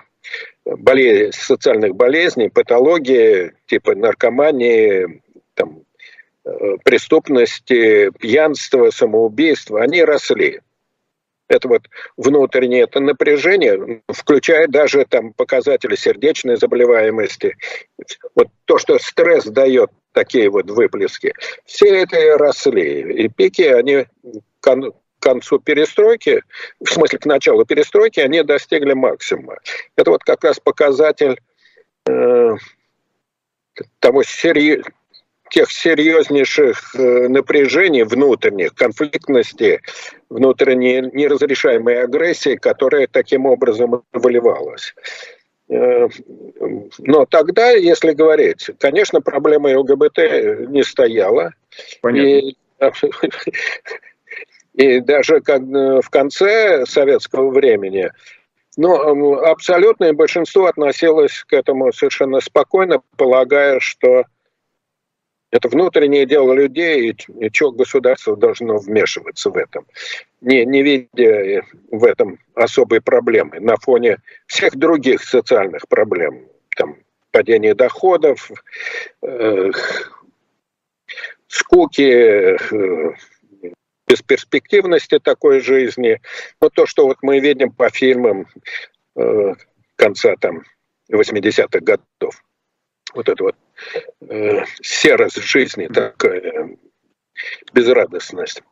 болезни, 0.64 1.30
социальных 1.32 1.94
болезней, 1.94 2.48
патологии, 2.48 3.52
типа 3.66 3.94
наркомании, 3.94 5.22
там, 5.54 5.82
э, 6.44 6.76
преступности, 6.84 8.10
пьянства, 8.18 8.90
самоубийства, 8.90 9.82
они 9.82 10.02
росли. 10.02 10.60
Это 11.48 11.66
вот 11.66 11.82
внутреннее 12.16 12.82
это 12.84 13.00
напряжение, 13.00 14.02
включая 14.08 14.68
даже 14.68 15.04
там 15.04 15.32
показатели 15.32 15.96
сердечной 15.96 16.56
заболеваемости. 16.56 17.56
Вот 18.36 18.48
то, 18.66 18.78
что 18.78 19.00
стресс 19.00 19.46
дает 19.46 19.90
такие 20.12 20.48
вот 20.50 20.70
выплески, 20.70 21.34
все 21.64 22.02
это 22.02 22.38
росли. 22.38 23.24
И 23.24 23.28
пики, 23.28 23.62
они 23.62 24.06
к 24.60 24.92
концу 25.20 25.58
перестройки, 25.58 26.42
в 26.80 26.88
смысле 26.90 27.18
к 27.18 27.26
началу 27.26 27.64
перестройки, 27.64 28.20
они 28.20 28.42
достигли 28.42 28.94
максимума. 28.94 29.56
Это 29.96 30.10
вот 30.10 30.24
как 30.24 30.44
раз 30.44 30.58
показатель 30.60 31.38
э, 32.06 32.50
того 33.98 34.22
сери... 34.22 34.82
тех 35.50 35.70
серьезнейших 35.70 36.94
э, 36.94 37.28
напряжений 37.28 38.04
внутренних, 38.04 38.72
конфликтности, 38.74 39.80
внутренней 40.28 41.00
неразрешаемой 41.12 42.04
агрессии, 42.04 42.54
которая 42.54 43.08
таким 43.08 43.46
образом 43.46 44.04
выливалась. 44.12 44.94
Э, 45.70 46.08
но 46.98 47.26
тогда, 47.26 47.70
если 47.70 48.12
говорить, 48.12 48.70
конечно, 48.78 49.20
проблема 49.20 49.78
ЛГБТ 49.78 50.18
не 50.68 50.82
стояла. 50.82 51.52
Понятно. 52.02 52.28
И 52.28 52.56
и 54.74 55.00
даже 55.00 55.40
как 55.40 55.60
в 55.62 56.08
конце 56.10 56.86
советского 56.86 57.50
времени, 57.50 58.10
но 58.76 59.34
абсолютное 59.40 60.12
большинство 60.12 60.66
относилось 60.66 61.44
к 61.46 61.52
этому 61.52 61.92
совершенно 61.92 62.40
спокойно, 62.40 63.02
полагая, 63.16 63.80
что 63.80 64.24
это 65.50 65.68
внутреннее 65.68 66.26
дело 66.26 66.52
людей, 66.52 67.12
и 67.12 67.52
что 67.52 67.72
государство 67.72 68.36
должно 68.36 68.78
вмешиваться 68.78 69.50
в 69.50 69.56
этом, 69.56 69.86
не, 70.40 70.64
не 70.64 70.82
видя 70.82 71.62
в 71.90 72.04
этом 72.04 72.38
особой 72.54 73.00
проблемы 73.00 73.60
на 73.60 73.76
фоне 73.76 74.18
всех 74.46 74.76
других 74.76 75.22
социальных 75.22 75.88
проблем, 75.88 76.46
там, 76.76 76.96
падение 77.32 77.74
доходов, 77.74 78.50
э, 79.22 79.70
скуки, 81.48 82.02
э, 82.02 83.14
бесперспективности 84.06 85.18
такой 85.18 85.60
жизни. 85.60 86.20
Но 86.60 86.68
то, 86.68 86.86
что 86.86 87.06
вот 87.06 87.18
мы 87.22 87.38
видим 87.40 87.72
по 87.72 87.90
фильмам 87.90 88.46
э, 89.16 89.54
конца 89.96 90.34
там 90.40 90.62
80-х 91.10 91.80
годов, 91.80 92.42
вот 93.14 93.28
это 93.28 93.42
вот 93.42 93.56
э, 94.28 94.64
серость 94.82 95.42
жизни, 95.42 95.86
такая 95.86 96.76
безрадостность. 97.72 98.62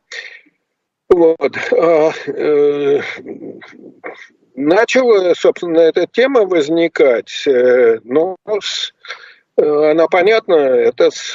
Вот. 1.08 1.56
А, 1.72 2.12
э, 2.26 3.00
начала, 4.54 5.34
собственно, 5.34 5.80
эта 5.80 6.06
тема 6.06 6.42
возникать, 6.42 7.46
э, 7.46 8.00
но 8.04 8.36
с 8.60 8.92
Она 9.56 10.06
понятна, 10.06 10.54
это 10.54 11.10
с 11.10 11.34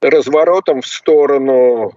разворотом 0.00 0.80
в 0.80 0.86
сторону 0.86 1.92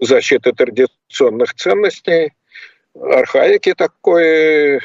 защиты 0.00 0.52
традиционных 0.52 1.54
ценностей, 1.54 2.32
архаики 2.94 3.74
такой, 3.74 4.78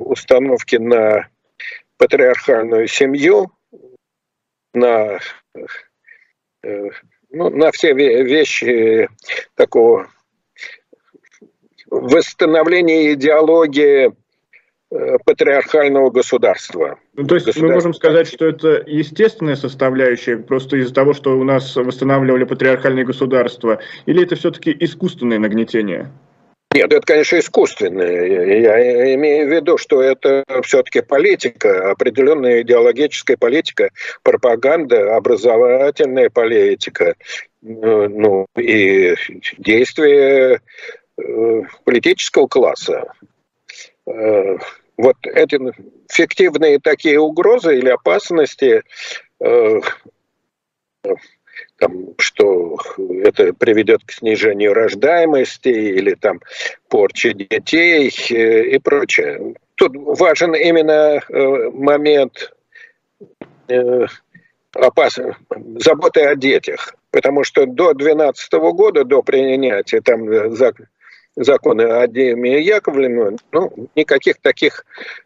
установки 0.00 0.76
на 0.76 1.28
патриархальную 1.98 2.88
семью, 2.88 3.50
на, 4.74 5.20
ну, 7.30 7.50
на 7.50 7.70
все 7.72 7.92
вещи 7.94 9.08
такого 9.54 10.08
восстановления 11.90 13.12
идеологии 13.12 14.12
э, 14.90 15.18
патриархального 15.24 16.10
государства. 16.10 16.98
Ну, 17.14 17.26
то 17.26 17.36
есть 17.36 17.56
мы 17.56 17.72
можем 17.72 17.94
сказать, 17.94 18.26
что 18.26 18.46
это 18.46 18.82
естественная 18.86 19.56
составляющая, 19.56 20.38
просто 20.38 20.76
из-за 20.78 20.92
того, 20.92 21.12
что 21.12 21.38
у 21.38 21.44
нас 21.44 21.76
восстанавливали 21.76 22.44
патриархальное 22.44 23.04
государство, 23.04 23.80
или 24.06 24.24
это 24.24 24.34
все-таки 24.34 24.76
искусственное 24.80 25.38
нагнетение? 25.38 26.10
Нет, 26.74 26.92
это, 26.92 27.06
конечно, 27.06 27.38
искусственное. 27.38 28.24
Я 28.26 29.14
имею 29.14 29.46
в 29.46 29.52
виду, 29.52 29.78
что 29.78 30.02
это 30.02 30.42
все-таки 30.64 31.02
политика, 31.02 31.92
определенная 31.92 32.62
идеологическая 32.62 33.36
политика, 33.36 33.90
пропаганда, 34.24 35.14
образовательная 35.14 36.30
политика, 36.30 37.14
ну 37.62 38.46
и 38.58 39.14
действия 39.56 40.60
э, 41.16 41.62
политического 41.84 42.48
класса. 42.48 43.04
Э, 44.08 44.58
вот 44.96 45.16
эти 45.22 45.60
фиктивные 46.10 46.80
такие 46.80 47.20
угрозы 47.20 47.78
или 47.78 47.88
опасности 47.88 48.82
э, 49.38 49.80
там, 51.84 52.14
что 52.18 52.78
это 53.24 53.52
приведет 53.52 54.04
к 54.04 54.12
снижению 54.12 54.72
рождаемости 54.72 55.68
или 55.68 56.14
там 56.14 56.40
порче 56.88 57.34
детей 57.34 58.10
э, 58.30 58.64
и 58.64 58.78
прочее. 58.78 59.54
Тут 59.74 59.92
важен 59.94 60.54
именно 60.54 61.20
э, 61.28 61.70
момент 61.72 62.54
э, 63.68 64.06
опас... 64.72 65.18
заботы 65.76 66.22
о 66.22 66.34
детях, 66.36 66.94
потому 67.10 67.44
что 67.44 67.66
до 67.66 67.92
2012 67.92 68.52
года, 68.74 69.04
до 69.04 69.22
принятия 69.22 70.00
там 70.00 70.54
законы 71.36 71.82
о 71.82 72.06
Деме 72.06 72.60
Яковлевне, 72.60 73.38
ну, 73.52 73.72
никаких 73.96 74.38
таких, 74.40 74.84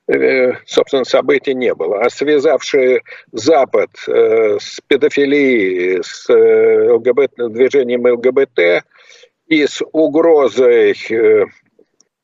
э, 0.08 0.52
собственно, 0.66 1.04
событий 1.04 1.54
не 1.54 1.74
было. 1.74 2.00
А 2.00 2.10
связавшие 2.10 3.02
Запад 3.32 3.90
э, 4.06 4.58
с 4.58 4.80
педофилией, 4.86 6.02
с 6.02 6.28
э, 6.30 6.92
ЛГБТ, 6.92 7.52
движением 7.52 8.06
ЛГБТ 8.06 8.84
и 9.46 9.66
с 9.66 9.82
угрозой 9.92 10.96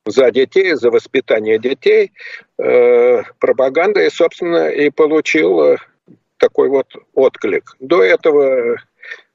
за 0.05 0.31
детей, 0.31 0.75
за 0.75 0.91
воспитание 0.91 1.57
детей, 1.57 2.11
пропаганда, 2.55 4.05
и, 4.05 4.11
собственно, 4.11 4.69
и 4.69 4.91
получила 4.91 5.77
такой 6.37 6.69
вот 6.69 6.85
отклик. 7.15 7.75
До 7.79 8.03
этого 8.03 8.77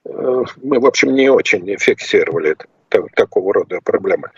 мы, 0.05 0.79
в 0.79 0.87
общем, 0.87 1.13
не 1.13 1.29
очень 1.29 1.77
фиксировали 1.77 2.53
это 2.53 2.67
такого 3.15 3.55
рода 3.55 3.81
проблемы. 3.83 4.31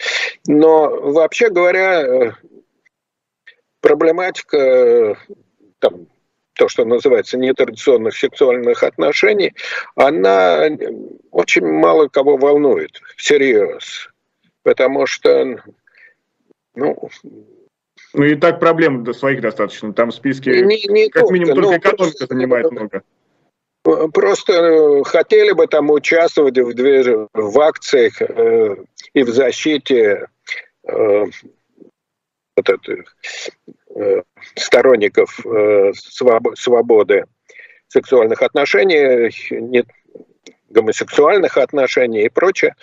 Но 0.46 0.88
вообще 1.12 1.50
говоря, 1.50 2.02
э, 2.02 2.32
проблематика 3.80 5.18
там, 5.78 6.06
то, 6.54 6.68
что 6.68 6.84
называется 6.84 7.38
нетрадиционных 7.38 8.16
сексуальных 8.16 8.82
отношений, 8.82 9.54
она 9.96 10.68
очень 11.30 11.66
мало 11.66 12.08
кого 12.08 12.36
волнует 12.36 13.00
всерьез. 13.16 14.08
Потому 14.62 15.06
что, 15.06 15.58
ну, 16.74 17.10
ну 18.14 18.24
и 18.24 18.34
так 18.34 18.60
проблем 18.60 19.04
до 19.04 19.12
своих 19.12 19.40
достаточно. 19.40 19.92
Там 19.92 20.10
в 20.10 20.14
списке 20.14 20.60
не, 20.62 20.84
не 20.86 21.08
как 21.08 21.22
только, 21.22 21.34
минимум 21.34 21.54
только 21.54 21.70
ну, 21.70 21.76
экономика 21.78 22.26
занимает 22.26 22.70
много. 22.70 23.02
Просто 23.82 24.52
э, 24.52 25.02
хотели 25.04 25.52
бы 25.52 25.66
там 25.66 25.90
участвовать 25.90 26.56
в, 26.56 26.72
движ... 26.74 27.28
в 27.32 27.60
акциях 27.60 28.22
э, 28.22 28.76
и 29.12 29.22
в 29.24 29.28
защите 29.30 30.28
э, 30.86 31.24
вот 32.56 32.68
этих, 32.68 33.16
э, 33.96 34.22
сторонников 34.54 35.44
э, 35.44 35.92
своб... 35.94 36.56
свободы 36.56 37.24
сексуальных 37.88 38.40
отношений, 38.42 39.30
нет, 39.50 39.86
гомосексуальных 40.70 41.58
отношений 41.58 42.24
и 42.24 42.28
прочее. 42.28 42.74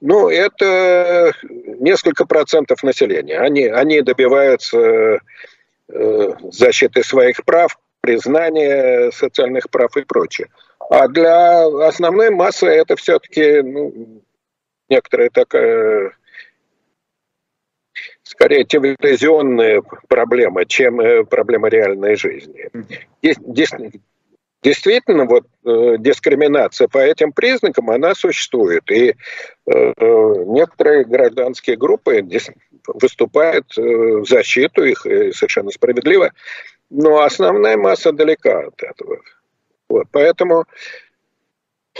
Ну, 0.00 0.28
это 0.28 1.32
несколько 1.44 2.26
процентов 2.26 2.82
населения. 2.82 3.38
Они, 3.38 3.64
они 3.64 4.02
добиваются 4.02 5.20
э, 5.88 6.32
защиты 6.52 7.02
своих 7.02 7.44
прав, 7.44 7.78
признание 8.06 9.10
социальных 9.10 9.68
прав 9.68 9.96
и 9.96 10.02
прочее. 10.02 10.48
А 10.90 11.08
для 11.08 11.66
основной 11.88 12.30
массы 12.30 12.66
это 12.66 12.94
все-таки 12.94 13.62
ну, 13.62 14.22
некоторая 14.88 15.30
такая 15.30 16.12
скорее 18.22 18.64
телевизионная 18.64 19.82
проблема, 20.08 20.64
чем 20.64 21.00
э, 21.00 21.24
проблема 21.24 21.68
реальной 21.68 22.16
жизни. 22.16 22.70
Действительно, 24.62 25.24
вот 25.24 25.44
э, 25.64 25.96
дискриминация 25.98 26.88
по 26.88 26.98
этим 26.98 27.32
признакам, 27.32 27.90
она 27.90 28.14
существует. 28.14 28.90
И 28.90 29.10
э, 29.10 29.14
некоторые 29.66 31.04
гражданские 31.04 31.76
группы 31.76 32.26
выступают 32.86 33.66
в 33.76 34.24
защиту 34.26 34.84
их, 34.84 35.00
совершенно 35.00 35.70
справедливо, 35.70 36.32
но 36.90 37.22
основная 37.22 37.76
масса 37.76 38.12
далека 38.12 38.66
от 38.66 38.82
этого. 38.82 39.20
Вот, 39.88 40.06
поэтому 40.10 40.64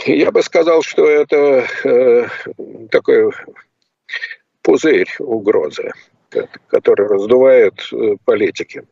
я 0.05 0.31
бы 0.31 0.43
сказал, 0.43 0.81
что 0.81 1.07
это 1.07 1.67
э, 1.83 2.27
такой 2.91 3.31
пузырь 4.61 5.09
угрозы, 5.19 5.91
который 6.67 7.07
раздувает 7.07 7.81
э, 7.91 8.15
политики. 8.25 8.83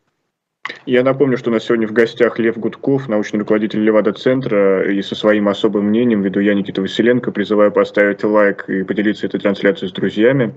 Я 0.85 1.03
напомню, 1.03 1.37
что 1.37 1.49
у 1.49 1.53
нас 1.53 1.63
сегодня 1.63 1.87
в 1.87 1.93
гостях 1.93 2.37
Лев 2.37 2.57
Гудков, 2.57 3.07
научный 3.07 3.39
руководитель 3.39 3.81
Левада-центра, 3.81 4.91
и 4.91 5.01
со 5.01 5.15
своим 5.15 5.47
особым 5.47 5.85
мнением 5.85 6.21
веду 6.21 6.39
я, 6.39 6.53
Никита 6.53 6.81
Василенко. 6.81 7.31
Призываю 7.31 7.71
поставить 7.71 8.23
лайк 8.23 8.65
и 8.67 8.83
поделиться 8.83 9.25
этой 9.25 9.39
трансляцией 9.39 9.89
с 9.89 9.93
друзьями. 9.93 10.53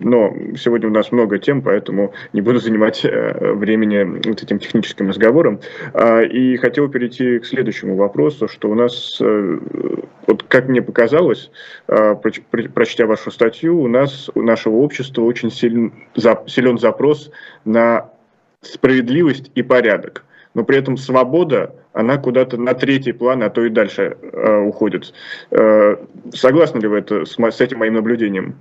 Но 0.00 0.34
сегодня 0.56 0.88
у 0.88 0.92
нас 0.92 1.10
много 1.12 1.38
тем, 1.38 1.62
поэтому 1.62 2.12
не 2.32 2.40
буду 2.40 2.58
занимать 2.58 3.04
э, 3.04 3.52
времени 3.54 4.20
вот 4.24 4.42
этим 4.42 4.58
техническим 4.58 5.08
разговором. 5.08 5.60
А, 5.94 6.22
и 6.22 6.56
хотел 6.56 6.88
перейти 6.88 7.38
к 7.38 7.46
следующему 7.46 7.96
вопросу, 7.96 8.48
что 8.48 8.70
у 8.70 8.74
нас, 8.74 9.18
э, 9.20 9.58
вот 10.26 10.42
как 10.44 10.68
мне 10.68 10.82
показалось, 10.82 11.50
а, 11.88 12.14
прочтя 12.14 13.06
вашу 13.06 13.30
статью, 13.30 13.80
у 13.80 13.88
нас, 13.88 14.30
у 14.34 14.42
нашего 14.42 14.76
общества 14.76 15.22
очень 15.22 15.50
силен, 15.50 15.92
силен 16.46 16.78
запрос 16.78 17.30
на 17.64 18.11
справедливость 18.62 19.50
и 19.54 19.62
порядок. 19.62 20.24
Но 20.54 20.64
при 20.64 20.78
этом 20.78 20.96
свобода, 20.96 21.74
она 21.92 22.18
куда-то 22.18 22.56
на 22.56 22.74
третий 22.74 23.12
план, 23.12 23.42
а 23.42 23.50
то 23.50 23.64
и 23.64 23.70
дальше 23.70 24.16
э, 24.20 24.58
уходит. 24.60 25.12
Э, 25.50 25.96
согласны 26.34 26.78
ли 26.78 26.88
вы 26.88 26.98
это, 26.98 27.24
с, 27.24 27.36
с 27.38 27.60
этим 27.60 27.78
моим 27.78 27.94
наблюдением? 27.94 28.56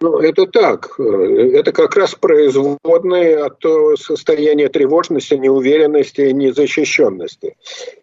Ну, 0.00 0.18
это 0.18 0.46
так. 0.46 1.00
Это 1.00 1.72
как 1.72 1.96
раз 1.96 2.14
производные 2.14 3.38
от 3.38 3.62
состояния 3.98 4.68
тревожности, 4.68 5.34
неуверенности, 5.34 6.20
незащищенности. 6.32 7.56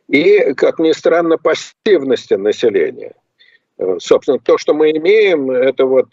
И, 0.09 0.53
как 0.55 0.79
ни 0.79 0.91
странно, 0.91 1.37
пассивности 1.37 2.33
населения. 2.33 3.13
Э, 3.77 3.97
собственно, 3.99 4.39
то, 4.39 4.57
что 4.57 4.73
мы 4.73 4.91
имеем, 4.91 5.49
это 5.49 5.85
вот 5.85 6.09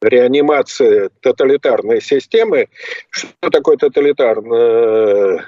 э, 0.00 0.08
реанимация 0.08 1.10
тоталитарной 1.20 2.00
системы. 2.00 2.68
Что 3.10 3.50
такое 3.50 3.76
тоталитарное 3.76 5.46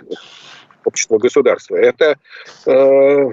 общество 0.85 1.19
государства? 1.19 1.77
Это 1.77 2.19
э, 2.67 3.31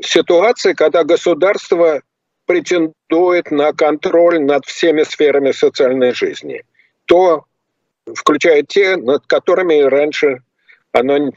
ситуация, 0.00 0.74
когда 0.74 1.04
государство 1.04 2.02
претендует 2.46 3.50
на 3.50 3.72
контроль 3.72 4.40
над 4.40 4.64
всеми 4.64 5.02
сферами 5.02 5.52
социальной 5.52 6.12
жизни. 6.14 6.62
То, 7.06 7.44
включая 8.14 8.62
те, 8.62 8.96
над 8.96 9.26
которыми 9.26 9.80
раньше 9.82 10.42
оно 10.92 11.32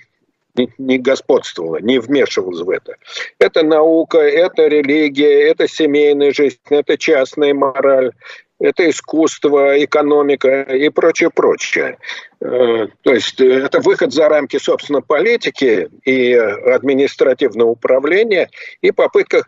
не 0.77 0.97
господствовало, 0.97 1.77
не 1.77 1.99
вмешивалось 1.99 2.61
в 2.61 2.69
это. 2.69 2.95
Это 3.39 3.63
наука, 3.63 4.19
это 4.19 4.67
религия, 4.67 5.49
это 5.49 5.67
семейная 5.67 6.31
жизнь, 6.33 6.57
это 6.69 6.97
частная 6.97 7.53
мораль, 7.53 8.11
это 8.59 8.89
искусство, 8.89 9.83
экономика 9.83 10.61
и 10.61 10.89
прочее, 10.89 11.29
прочее. 11.29 11.97
Э, 12.41 12.87
то 13.01 13.13
есть 13.13 13.39
это 13.39 13.79
выход 13.79 14.13
за 14.13 14.29
рамки, 14.29 14.57
собственно, 14.57 15.01
политики 15.01 15.89
и 16.03 16.33
административного 16.33 17.69
управления 17.69 18.49
и 18.81 18.91
попытка 18.91 19.43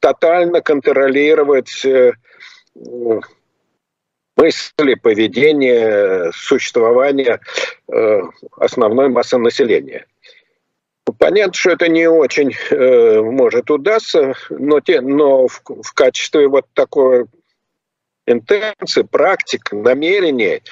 тотально 0.00 0.60
контролировать 0.60 1.84
э, 1.84 2.12
мысли, 4.36 4.94
поведение, 4.94 6.30
существование 6.34 7.40
э, 7.92 8.20
основной 8.58 9.08
массы 9.08 9.38
населения. 9.38 10.06
Понятно, 11.18 11.54
что 11.54 11.70
это 11.70 11.88
не 11.88 12.08
очень 12.08 12.52
э, 12.70 13.20
может 13.20 13.70
удастся, 13.70 14.34
но, 14.50 14.80
те, 14.80 15.00
но 15.00 15.46
в, 15.46 15.62
в 15.64 15.92
качестве 15.94 16.48
вот 16.48 16.66
такой 16.74 17.26
интенции, 18.26 19.02
практик, 19.02 19.72
намерений, 19.72 20.62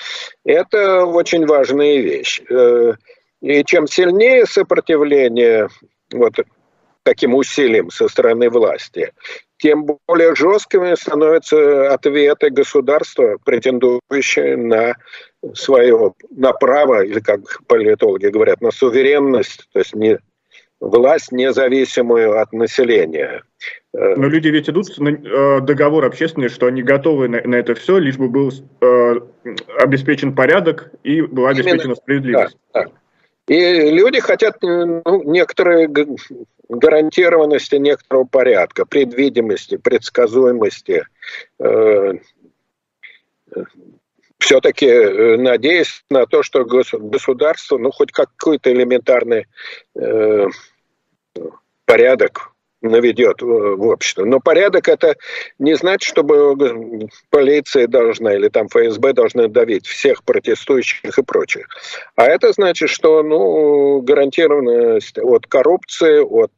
это 0.45 1.05
очень 1.07 1.47
важная 1.47 1.99
вещь. 1.99 2.43
Э, 2.51 2.95
и 3.41 3.65
чем 3.65 3.87
сильнее 3.87 4.47
сопротивление 4.47 5.69
вот 6.13 6.35
таким 7.03 7.35
усилием 7.35 7.91
со 7.91 8.09
стороны 8.09 8.51
власти, 8.51 9.13
тем 9.59 9.87
более 10.07 10.35
жесткими 10.35 10.95
становятся 10.95 11.93
ответы 11.93 12.51
государства, 12.51 13.37
претендующие 13.45 14.57
на 14.57 14.95
свое 15.55 16.15
на 16.31 16.53
право, 16.53 17.05
или 17.05 17.21
как 17.21 17.41
политологи 17.67 18.27
говорят, 18.27 18.61
на 18.61 18.71
суверенность, 18.71 19.69
то 19.73 19.79
есть 19.79 19.95
не 19.95 20.19
власть 20.81 21.33
независимую 21.33 22.41
от 22.41 22.53
населения. 22.53 23.43
Но 23.97 24.27
люди 24.27 24.49
ведь 24.49 24.69
идут 24.69 24.99
на 24.99 25.11
э, 25.11 25.61
договор 25.61 26.05
общественный, 26.05 26.49
что 26.49 26.67
они 26.67 26.83
готовы 26.83 27.29
на, 27.29 27.41
на 27.43 27.55
это 27.55 27.77
все, 27.77 27.99
лишь 27.99 28.17
бы 28.17 28.29
был 28.29 28.51
э, 28.81 29.21
обеспечен 29.79 30.35
порядок 30.35 30.91
и 31.05 31.23
была 31.23 31.51
обеспечена 31.51 31.83
Именно, 31.83 31.95
справедливость. 31.95 32.57
Да, 32.73 32.87
да. 32.87 32.91
И 33.47 33.91
люди 33.91 34.19
хотят 34.19 34.57
ну, 34.63 35.23
некоторые 35.23 35.89
гарантированности 36.69 37.77
некоторого 37.77 38.25
порядка, 38.25 38.85
предвидимости, 38.85 39.77
предсказуемости. 39.77 41.07
Э, 41.61 42.15
Все-таки 44.39 44.87
э, 44.87 45.37
надеясь 45.37 46.05
на 46.11 46.27
то, 46.27 46.43
что 46.43 46.65
государство, 46.65 47.79
ну, 47.79 47.93
хоть 47.93 48.11
какой-то 48.11 48.73
элементарный 48.73 49.47
э, 49.95 50.47
порядок 51.85 52.54
наведет 52.85 53.43
в 53.43 53.87
общество. 53.87 54.25
Но 54.25 54.41
порядок 54.41 54.89
это 54.89 55.17
не 55.59 55.75
значит, 55.75 56.09
чтобы 56.09 57.09
полиция 57.31 57.87
должна 57.87 58.35
или 58.35 58.49
там 58.49 58.69
ФСБ 58.69 59.13
должны 59.13 59.49
давить 59.49 59.87
всех 59.87 60.23
протестующих 60.25 61.19
и 61.19 61.23
прочих. 61.23 61.67
А 62.17 62.27
это 62.27 62.53
значит, 62.53 62.91
что 62.91 63.23
ну, 63.23 64.01
гарантированность 64.03 65.19
от 65.19 65.47
коррупции, 65.47 66.21
от 66.21 66.53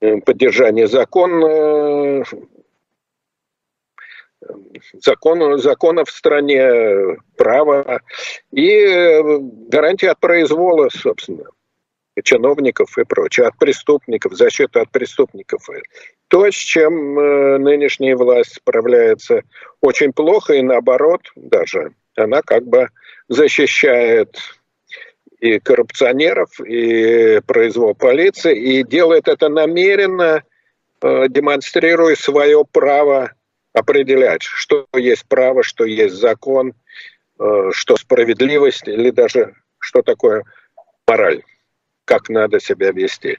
э, 0.00 0.20
поддержания 0.24 0.86
закона, 0.86 2.24
закон, 5.04 5.58
закона 5.58 6.04
в 6.04 6.10
стране, 6.10 7.16
права 7.36 8.00
и 8.50 9.22
гарантия 9.68 10.10
от 10.10 10.20
произвола, 10.20 10.88
собственно 10.90 11.44
чиновников 12.22 12.96
и 12.98 13.04
прочее, 13.04 13.46
от 13.46 13.56
преступников, 13.58 14.34
защиту 14.34 14.80
от 14.80 14.90
преступников. 14.90 15.68
То, 16.28 16.50
с 16.50 16.54
чем 16.54 17.18
э, 17.18 17.58
нынешняя 17.58 18.16
власть 18.16 18.54
справляется 18.56 19.42
очень 19.80 20.12
плохо, 20.12 20.54
и 20.54 20.62
наоборот 20.62 21.22
даже, 21.34 21.92
она 22.16 22.42
как 22.42 22.64
бы 22.66 22.88
защищает 23.28 24.38
и 25.40 25.58
коррупционеров, 25.58 26.60
и 26.60 27.40
произвол 27.46 27.94
полиции, 27.94 28.56
и 28.56 28.84
делает 28.84 29.28
это 29.28 29.48
намеренно, 29.48 30.42
э, 31.02 31.24
демонстрируя 31.28 32.14
свое 32.14 32.64
право 32.70 33.32
определять, 33.72 34.42
что 34.42 34.86
есть 34.94 35.26
право, 35.28 35.62
что 35.62 35.84
есть 35.84 36.14
закон, 36.14 36.74
э, 37.40 37.70
что 37.72 37.96
справедливость, 37.96 38.86
или 38.86 39.10
даже 39.10 39.54
что 39.80 40.02
такое 40.02 40.44
мораль 41.06 41.42
как 42.04 42.28
надо 42.28 42.60
себя 42.60 42.90
вести. 42.92 43.38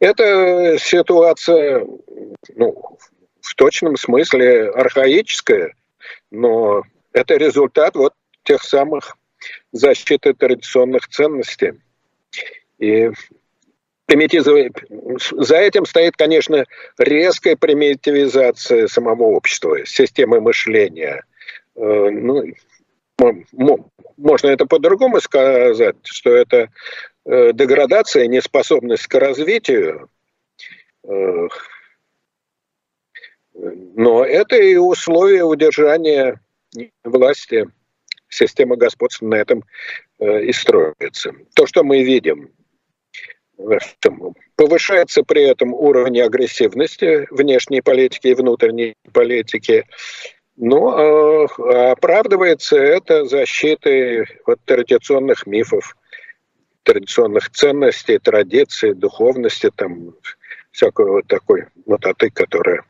Это 0.00 0.76
ситуация 0.78 1.86
ну, 2.56 2.98
в 3.40 3.54
точном 3.54 3.96
смысле 3.96 4.70
архаическая, 4.70 5.74
но 6.30 6.82
это 7.12 7.36
результат 7.36 7.94
вот 7.94 8.14
тех 8.44 8.62
самых 8.62 9.16
защиты 9.72 10.34
традиционных 10.34 11.08
ценностей. 11.08 11.74
И 12.78 13.10
за 14.08 15.56
этим 15.56 15.84
стоит, 15.84 16.16
конечно, 16.16 16.64
резкая 16.96 17.56
примитивизация 17.56 18.88
самого 18.88 19.24
общества, 19.24 19.84
системы 19.84 20.40
мышления. 20.40 21.24
Э, 21.76 22.08
ну, 22.10 22.44
можно 24.16 24.48
это 24.48 24.66
по-другому 24.66 25.20
сказать, 25.20 25.96
что 26.04 26.30
это 26.30 26.70
Э, 27.30 27.52
деградация, 27.52 28.26
неспособность 28.26 29.06
к 29.06 29.14
развитию, 29.18 30.08
э, 31.06 31.48
но 33.52 34.24
это 34.24 34.56
и 34.56 34.76
условия 34.76 35.44
удержания 35.44 36.40
власти, 37.04 37.68
система 38.30 38.76
господства 38.76 39.26
на 39.26 39.34
этом 39.34 39.62
э, 40.20 40.44
и 40.44 40.52
строится. 40.54 41.34
То, 41.54 41.66
что 41.66 41.84
мы 41.84 42.02
видим, 42.02 42.50
повышается 44.56 45.22
при 45.22 45.42
этом 45.42 45.74
уровень 45.74 46.22
агрессивности 46.22 47.26
внешней 47.30 47.82
политики 47.82 48.28
и 48.28 48.34
внутренней 48.34 48.94
политики, 49.12 49.84
но 50.58 51.46
оправдывается 51.90 52.76
это 52.76 53.24
защитой 53.24 54.26
от 54.44 54.60
традиционных 54.64 55.46
мифов, 55.46 55.96
традиционных 56.82 57.50
ценностей, 57.50 58.18
традиций, 58.18 58.94
духовности, 58.94 59.70
там 59.74 60.14
всякой 60.72 61.06
вот 61.06 61.26
такой 61.26 61.66
мототы, 61.86 62.30
которая 62.30 62.84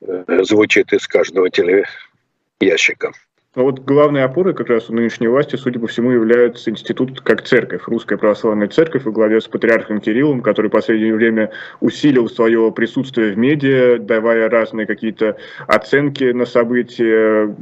э, 0.00 0.42
звучит 0.42 0.92
из 0.92 1.06
каждого 1.06 1.48
телеящика. 1.50 3.12
Но 3.56 3.64
вот 3.64 3.80
главной 3.80 4.22
опорой 4.22 4.54
как 4.54 4.68
раз 4.68 4.88
у 4.90 4.94
нынешней 4.94 5.26
власти, 5.26 5.56
судя 5.56 5.80
по 5.80 5.88
всему, 5.88 6.12
является 6.12 6.70
институт 6.70 7.20
как 7.20 7.42
церковь, 7.42 7.82
Русская 7.86 8.16
Православная 8.16 8.68
Церковь 8.68 9.02
во 9.04 9.10
главе 9.10 9.40
с 9.40 9.48
патриархом 9.48 10.00
Кириллом, 10.00 10.40
который 10.40 10.68
в 10.68 10.70
последнее 10.70 11.12
время 11.12 11.50
усилил 11.80 12.28
свое 12.28 12.70
присутствие 12.70 13.32
в 13.32 13.38
медиа, 13.38 13.98
давая 13.98 14.48
разные 14.48 14.86
какие-то 14.86 15.36
оценки 15.66 16.30
на 16.30 16.46
события, 16.46 17.52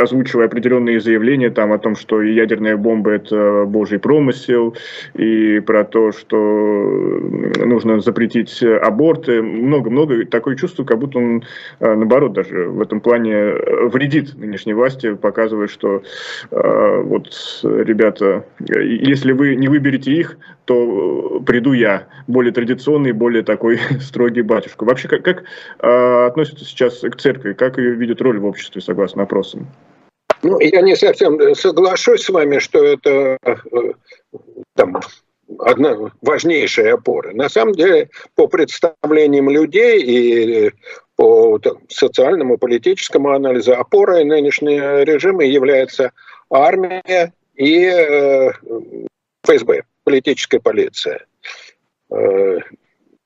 озвучивая 0.00 0.46
определенные 0.46 1.00
заявления 1.00 1.50
там 1.50 1.72
о 1.72 1.78
том, 1.78 1.96
что 1.96 2.22
ядерная 2.22 2.76
бомба– 2.76 3.10
это 3.14 3.64
божий 3.66 3.98
промысел, 3.98 4.76
и 5.14 5.58
про 5.58 5.82
то, 5.82 6.12
что 6.12 6.36
нужно 6.36 7.98
запретить 7.98 8.62
аборты. 8.62 9.42
Много-много. 9.42 10.24
Такое 10.26 10.54
чувство, 10.54 10.84
как 10.84 11.00
будто 11.00 11.18
он, 11.18 11.42
э, 11.80 11.92
наоборот, 11.92 12.34
даже 12.34 12.68
в 12.68 12.80
этом 12.80 13.00
плане 13.00 13.54
вредит 13.88 14.38
нынешней 14.38 14.74
власти, 14.74 15.07
власти 15.08 15.20
показывает, 15.20 15.70
что 15.70 16.02
э, 16.50 17.02
вот, 17.02 17.28
ребята, 17.62 18.44
если 18.68 19.32
вы 19.32 19.56
не 19.56 19.68
выберете 19.68 20.12
их, 20.12 20.38
то 20.64 21.40
приду 21.46 21.72
я, 21.72 22.08
более 22.26 22.52
традиционный, 22.52 23.12
более 23.12 23.42
такой 23.42 23.78
строгий 24.00 24.42
батюшка. 24.42 24.84
Вообще, 24.84 25.08
как, 25.08 25.22
как 25.22 25.44
э, 25.80 26.26
относятся 26.26 26.64
сейчас 26.64 27.00
к 27.00 27.16
церкви, 27.16 27.52
как 27.52 27.78
ее 27.78 27.94
видят 27.94 28.20
роль 28.20 28.38
в 28.38 28.46
обществе, 28.46 28.80
согласно 28.80 29.22
опросам? 29.22 29.66
Ну, 30.42 30.60
я 30.60 30.82
не 30.82 30.94
совсем 30.94 31.54
соглашусь 31.54 32.22
с 32.22 32.28
вами, 32.28 32.58
что 32.58 32.84
это 32.84 33.36
э, 33.42 33.54
там, 34.76 35.00
одна 35.58 35.96
важнейшая 36.22 36.94
опора. 36.94 37.32
На 37.32 37.48
самом 37.48 37.74
деле, 37.74 38.10
по 38.36 38.46
представлениям 38.46 39.50
людей 39.50 40.00
и 40.02 40.72
по 41.18 41.60
социальному 41.88 42.58
политическому 42.58 43.32
анализу 43.32 43.74
опорой 43.74 44.22
нынешнего 44.22 45.02
режима 45.02 45.44
является 45.44 46.12
армия 46.48 47.32
и 47.56 47.86
э, 47.86 48.52
ФСБ, 49.42 49.82
политическая 50.04 50.60
полиция. 50.60 51.26
Э, 52.12 52.58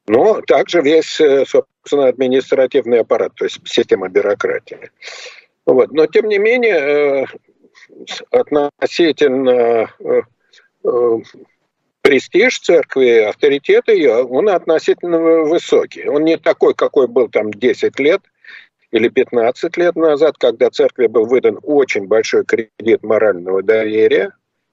но 0.07 0.41
также 0.41 0.81
весь, 0.81 1.21
э, 1.21 1.45
собственно, 1.45 2.09
административный 2.09 3.01
аппарат, 3.01 3.35
то 3.35 3.45
есть 3.45 3.61
система 3.67 4.09
бюрократии. 4.09 4.91
Вот. 5.67 5.93
Но, 5.93 6.07
тем 6.07 6.29
не 6.29 6.39
менее, 6.39 7.27
относительно 8.31 9.93
престиж 12.03 12.59
церкви, 12.59 13.21
авторитет 13.21 13.89
ее, 13.89 14.25
он 14.25 14.49
относительно 14.49 15.19
высокий. 15.19 16.07
Он 16.09 16.25
не 16.25 16.37
такой, 16.37 16.75
какой 16.75 17.07
был 17.07 17.29
там 17.29 17.51
10 17.51 17.99
лет 18.01 18.21
или 18.91 19.09
15 19.09 19.77
лет 19.77 19.97
назад, 19.97 20.37
когда 20.39 20.69
церкви 20.71 21.07
был 21.07 21.25
выдан 21.25 21.59
очень 21.63 22.07
большой 22.07 22.45
кредит 22.45 23.03
морального 23.03 23.63
доверия, 23.63 24.33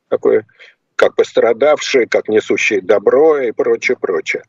такой 0.10 0.44
как 0.96 1.16
пострадавший, 1.16 2.08
как 2.08 2.28
несущий 2.28 2.82
добро 2.82 3.40
и 3.40 3.52
прочее, 3.52 3.96
прочее. 3.96 4.44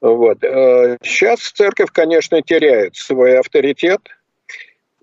Вот. 0.00 0.38
Сейчас 0.40 1.40
э, 1.40 1.56
церковь, 1.56 1.90
конечно, 1.90 2.40
теряет 2.40 2.94
свой 2.94 3.36
авторитет, 3.36 4.00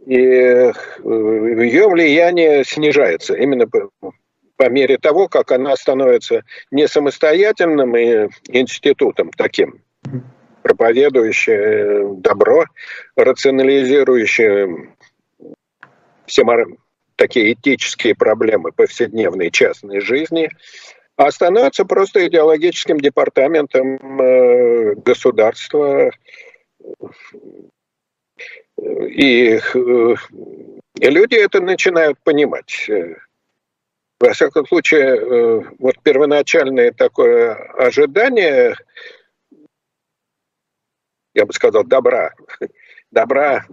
и 0.05 0.17
э, 0.17 0.71
ее 1.03 1.89
влияние 1.89 2.63
снижается 2.63 3.33
именно 3.33 3.67
по, 4.57 4.69
мере 4.69 4.97
того, 4.97 5.27
как 5.27 5.51
она 5.51 5.75
становится 5.75 6.43
не 6.71 6.87
самостоятельным 6.87 7.95
институтом 8.47 9.31
таким, 9.31 9.81
проповедующим 10.63 12.21
добро, 12.21 12.65
рационализирующим 13.15 14.95
все 16.25 16.43
такие 17.15 17.53
этические 17.53 18.15
проблемы 18.15 18.71
повседневной 18.71 19.51
частной 19.51 20.01
жизни, 20.01 20.49
а 21.17 21.31
становится 21.31 21.85
просто 21.85 22.27
идеологическим 22.27 22.99
департаментом 22.99 24.21
э, 24.21 24.95
государства. 24.95 26.11
И, 28.77 29.59
э, 29.73 30.15
и 30.99 31.09
люди 31.09 31.35
это 31.35 31.61
начинают 31.61 32.19
понимать. 32.23 32.89
Во 34.19 34.31
всяком 34.31 34.65
случае, 34.65 35.17
э, 35.17 35.61
вот 35.77 35.95
первоначальное 36.01 36.91
такое 36.91 37.53
ожидание, 37.73 38.75
я 41.33 41.45
бы 41.45 41.51
сказал, 41.51 41.83
добра, 41.83 42.33
добра 43.11 43.65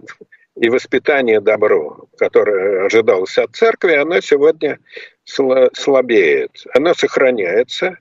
и 0.55 0.69
воспитание 0.69 1.39
добро, 1.39 2.07
которое 2.17 2.85
ожидалось 2.85 3.37
от 3.37 3.55
церкви, 3.55 3.93
оно 3.93 4.19
сегодня 4.19 4.79
слабеет. 5.23 6.51
Оно 6.75 6.93
сохраняется, 6.93 7.97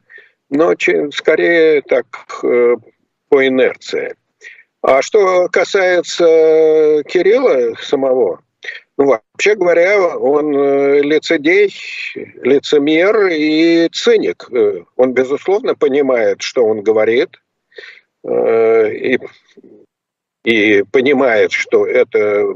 но 0.50 0.74
скорее 1.12 1.80
так 1.82 2.06
э, 2.42 2.76
по 3.28 3.46
инерции. 3.46 4.16
А 4.82 5.00
что 5.00 5.48
касается 5.48 7.04
Кирилла 7.06 7.76
самого, 7.80 8.42
ну, 8.98 9.06
вообще 9.06 9.54
говоря, 9.54 10.16
он 10.16 10.54
э, 10.54 11.00
лицедей, 11.00 11.74
лицемер 12.42 13.28
и 13.28 13.88
циник. 13.90 14.48
Э, 14.52 14.84
он, 14.96 15.12
безусловно, 15.12 15.74
понимает, 15.74 16.42
что 16.42 16.64
он 16.64 16.82
говорит, 16.82 17.30
и 18.24 19.18
и 20.44 20.82
понимает, 20.82 21.52
что 21.52 21.86
это, 21.86 22.54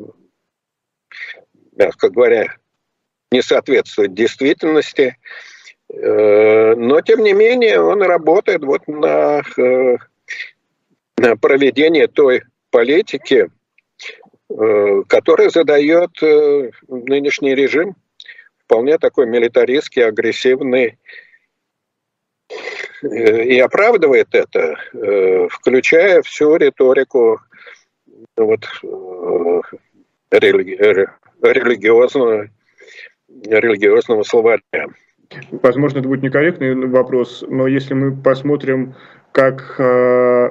мягко 1.77 2.11
говоря, 2.11 2.57
не 3.31 3.43
соответствует 3.43 4.15
действительности, 4.15 5.17
э, 5.93 6.75
но 6.75 7.01
тем 7.01 7.23
не 7.23 7.33
менее 7.33 7.81
он 7.81 8.03
работает 8.03 8.65
вот 8.65 8.87
на, 8.89 9.43
э, 9.57 9.97
на 11.19 11.37
проведение 11.37 12.09
той 12.09 12.43
политики, 12.71 13.51
э, 14.49 15.03
которая 15.09 15.51
задает 15.51 16.11
нынешний 16.89 17.55
режим, 17.55 17.97
вполне 18.65 18.99
такой 18.99 19.27
милитаристский, 19.27 20.05
агрессивный, 20.05 20.99
и 23.03 23.59
оправдывает 23.61 24.29
это, 24.33 24.77
включая 25.51 26.23
всю 26.23 26.57
риторику 26.57 27.41
вот, 28.37 28.65
э, 28.83 29.61
религи, 30.31 30.77
религиозного, 31.43 32.49
религиозного 33.29 34.23
словаря. 34.23 34.63
Возможно, 35.51 35.99
это 35.99 36.09
будет 36.09 36.23
некорректный 36.23 36.75
вопрос, 36.87 37.45
но 37.49 37.67
если 37.67 37.95
мы 37.95 38.17
посмотрим, 38.17 38.95
как 39.33 39.75
э, 39.79 40.51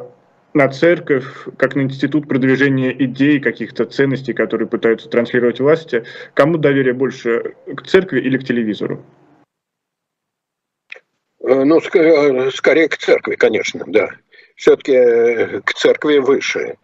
на 0.56 0.70
церковь, 0.70 1.26
как 1.58 1.76
на 1.76 1.82
институт 1.82 2.30
продвижения 2.30 2.92
идей, 3.04 3.42
каких-то 3.42 3.86
ценностей, 3.86 4.34
которые 4.34 4.70
пытаются 4.70 5.10
транслировать 5.10 5.60
власти, 5.60 6.06
кому 6.34 6.58
доверие 6.58 6.94
больше, 6.94 7.56
к 7.76 7.86
церкви 7.86 8.22
или 8.22 8.38
к 8.38 8.46
телевизору? 8.46 9.04
Э, 11.42 11.66
ну, 11.66 11.82
скорее 11.82 12.88
к 12.88 12.98
церкви, 12.98 13.36
конечно, 13.36 13.84
да. 13.86 14.10
Все-таки 14.56 15.60
к 15.66 15.74
церкви 15.74 16.20
выше. 16.20 16.78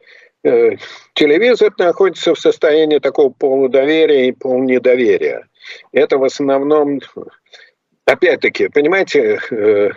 Э, 0.43 0.71
телевизор 1.13 1.73
находится 1.77 2.35
в 2.35 2.39
состоянии 2.39 2.99
такого 2.99 3.29
полудоверия 3.29 4.27
и 4.27 4.33
полнедоверия. 4.33 5.47
Это 5.93 6.17
в 6.17 6.25
основном, 6.25 6.99
опять-таки, 8.05 8.67
понимаете, 8.67 9.39
э, 9.49 9.91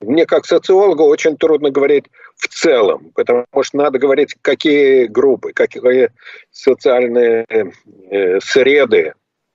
мне 0.00 0.26
как 0.26 0.44
социологу 0.44 1.04
очень 1.04 1.38
трудно 1.38 1.70
говорить 1.70 2.04
в 2.36 2.48
целом, 2.48 3.12
потому 3.14 3.46
что 3.62 3.76
надо 3.76 3.98
говорить, 3.98 4.34
какие 4.42 5.06
группы, 5.06 5.52
какие 5.52 6.10
социальные 6.50 7.46
э, 7.48 8.40
среды 8.40 9.14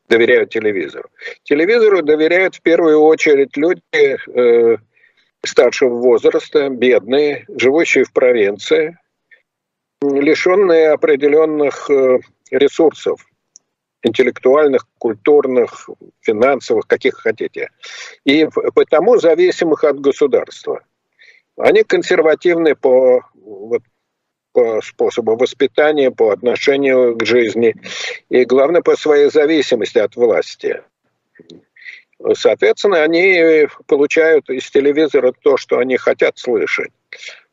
доверяют 0.10 0.50
телевизору. 0.50 1.10
Телевизору 1.44 2.02
доверяют 2.02 2.56
в 2.56 2.62
первую 2.62 3.00
очередь 3.00 3.56
люди 3.56 3.82
старшего 5.44 5.96
возраста, 5.96 6.70
бедные, 6.70 7.46
живущие 7.48 8.04
в 8.04 8.14
провинции, 8.14 8.98
лишенные 10.02 10.92
определенных 10.92 11.90
э, 11.90 12.20
ресурсов 12.50 13.26
интеллектуальных, 14.04 14.88
культурных, 14.98 15.90
финансовых, 16.22 16.88
каких 16.88 17.16
хотите. 17.16 17.70
И 18.26 18.48
потому 18.74 19.18
зависимых 19.18 19.84
от 19.84 20.00
государства. 20.00 20.82
Они 21.62 21.84
консервативны 21.84 22.76
по, 22.76 23.22
вот, 23.36 23.84
по 24.52 24.82
способу 24.82 25.36
воспитания, 25.36 26.10
по 26.10 26.32
отношению 26.32 27.16
к 27.16 27.26
жизни 27.26 27.76
и, 28.30 28.46
главное, 28.46 28.82
по 28.82 28.96
своей 28.96 29.30
зависимости 29.30 30.00
от 30.00 30.16
власти. 30.16 30.82
Соответственно, 32.34 33.04
они 33.04 33.68
получают 33.88 34.50
из 34.50 34.70
телевизора 34.70 35.34
то, 35.44 35.58
что 35.58 35.78
они 35.78 35.98
хотят 35.98 36.38
слышать. 36.38 36.92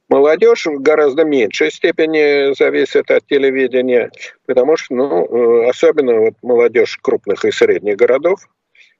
Молодежь 0.08 0.64
в 0.64 0.80
гораздо 0.80 1.24
меньшей 1.24 1.70
степени 1.70 2.54
зависит 2.54 3.10
от 3.10 3.26
телевидения, 3.26 4.10
потому 4.46 4.78
что, 4.78 4.94
ну, 4.94 5.26
э, 5.26 5.68
особенно 5.68 6.20
вот 6.20 6.34
молодежь 6.40 6.98
крупных 7.02 7.44
и 7.44 7.50
средних 7.50 7.96
городов, 7.96 8.40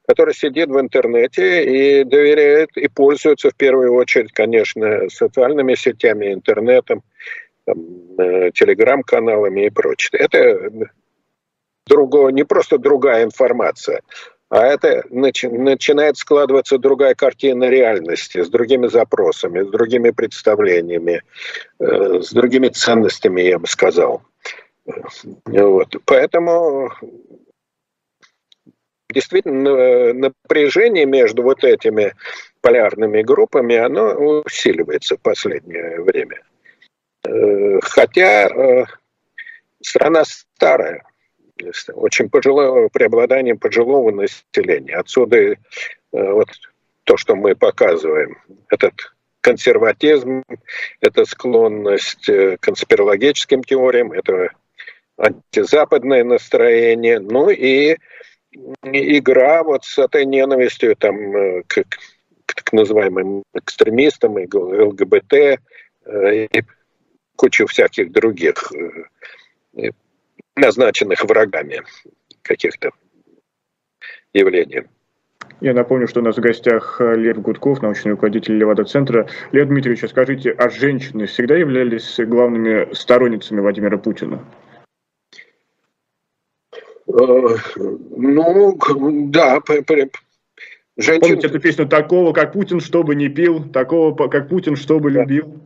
которая 0.08 0.34
сидит 0.34 0.70
в 0.70 0.80
интернете 0.80 1.64
и 1.64 2.02
доверяет, 2.02 2.70
и 2.76 2.88
пользуется 2.88 3.50
в 3.50 3.54
первую 3.54 3.92
очередь, 3.92 4.32
конечно, 4.32 5.06
социальными 5.10 5.74
сетями, 5.74 6.32
интернетом, 6.32 7.02
э, 7.66 8.50
телеграм-каналами 8.54 9.66
и 9.66 9.70
прочее. 9.70 10.20
Это 10.20 10.88
другое, 11.86 12.32
не 12.32 12.44
просто 12.44 12.78
другая 12.78 13.24
информация, 13.24 14.00
а 14.48 14.66
это 14.66 15.04
начи- 15.10 15.50
начинает 15.50 16.16
складываться 16.16 16.78
другая 16.78 17.14
картина 17.14 17.64
реальности, 17.64 18.42
с 18.42 18.48
другими 18.48 18.86
запросами, 18.86 19.62
с 19.62 19.68
другими 19.68 20.08
представлениями, 20.08 21.20
э, 21.80 22.20
с 22.22 22.32
другими 22.32 22.68
ценностями, 22.68 23.42
я 23.42 23.58
бы 23.58 23.66
сказал. 23.66 24.22
Вот. 25.44 25.96
Поэтому 26.06 26.90
действительно 29.10 30.12
напряжение 30.12 31.06
между 31.06 31.42
вот 31.42 31.64
этими 31.64 32.14
полярными 32.60 33.22
группами, 33.22 33.76
оно 33.76 34.42
усиливается 34.44 35.16
в 35.16 35.20
последнее 35.20 36.00
время. 36.00 36.42
Э, 37.24 37.80
хотя 37.82 38.48
э, 38.48 38.84
страна 39.80 40.24
старая, 40.24 41.04
очень 41.94 42.28
пожилое 42.28 42.88
преобладание 42.88 43.54
пожилого 43.54 44.10
населения. 44.10 44.96
Отсюда 44.96 45.36
э, 45.38 45.56
вот 46.12 46.48
то, 47.04 47.16
что 47.16 47.34
мы 47.34 47.54
показываем, 47.56 48.38
этот 48.68 48.94
консерватизм, 49.40 50.42
это 51.00 51.24
склонность 51.24 52.28
э, 52.28 52.56
к 52.58 52.60
конспирологическим 52.60 53.64
теориям, 53.64 54.12
это 54.12 54.50
антизападное 55.16 56.22
настроение, 56.22 57.18
ну 57.18 57.50
и 57.50 57.96
игра 58.82 59.62
вот 59.62 59.84
с 59.84 59.98
этой 59.98 60.24
ненавистью 60.24 60.96
там, 60.96 61.36
э, 61.36 61.62
к, 61.66 61.84
к 62.46 62.54
так 62.54 62.72
называемым 62.72 63.42
экстремистам, 63.54 64.38
и 64.38 64.46
ЛГБТ, 64.46 65.60
и 66.32 66.62
кучу 67.36 67.66
всяких 67.66 68.10
других 68.10 68.72
назначенных 70.56 71.24
врагами 71.24 71.82
каких-то 72.42 72.90
явлений. 74.32 74.84
Я 75.60 75.74
напомню, 75.74 76.06
что 76.06 76.20
у 76.20 76.22
нас 76.22 76.36
в 76.36 76.40
гостях 76.40 77.00
э, 77.00 77.16
Лев 77.16 77.40
Гудков, 77.40 77.82
научный 77.82 78.12
руководитель 78.12 78.56
Левада-центра. 78.56 79.28
Лев 79.50 79.66
Дмитриевич, 79.66 80.08
скажите, 80.08 80.50
а 80.52 80.68
женщины 80.68 81.26
всегда 81.26 81.56
являлись 81.56 82.16
главными 82.18 82.92
сторонницами 82.94 83.60
Владимира 83.60 83.98
Путина? 83.98 84.44
Ну, 87.08 88.78
да, 89.30 89.60
Женщин... 90.96 91.20
Помните 91.20 91.46
эту 91.46 91.60
песню 91.60 91.88
«Такого, 91.88 92.32
как 92.32 92.52
Путин, 92.52 92.80
чтобы 92.80 93.14
не 93.14 93.28
пил, 93.28 93.64
такого, 93.70 94.28
как 94.28 94.48
Путин, 94.48 94.76
чтобы 94.76 95.10
да. 95.10 95.20
любил»? 95.22 95.60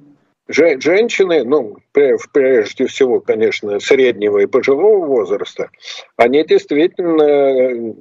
Женщины, 0.49 1.45
ну, 1.45 1.79
прежде 1.93 2.87
всего, 2.87 3.21
конечно, 3.21 3.81
среднего 3.81 4.39
и 4.39 4.47
пожилого 4.47 5.07
возраста, 5.07 5.71
они 6.17 6.45
действительно 6.45 7.95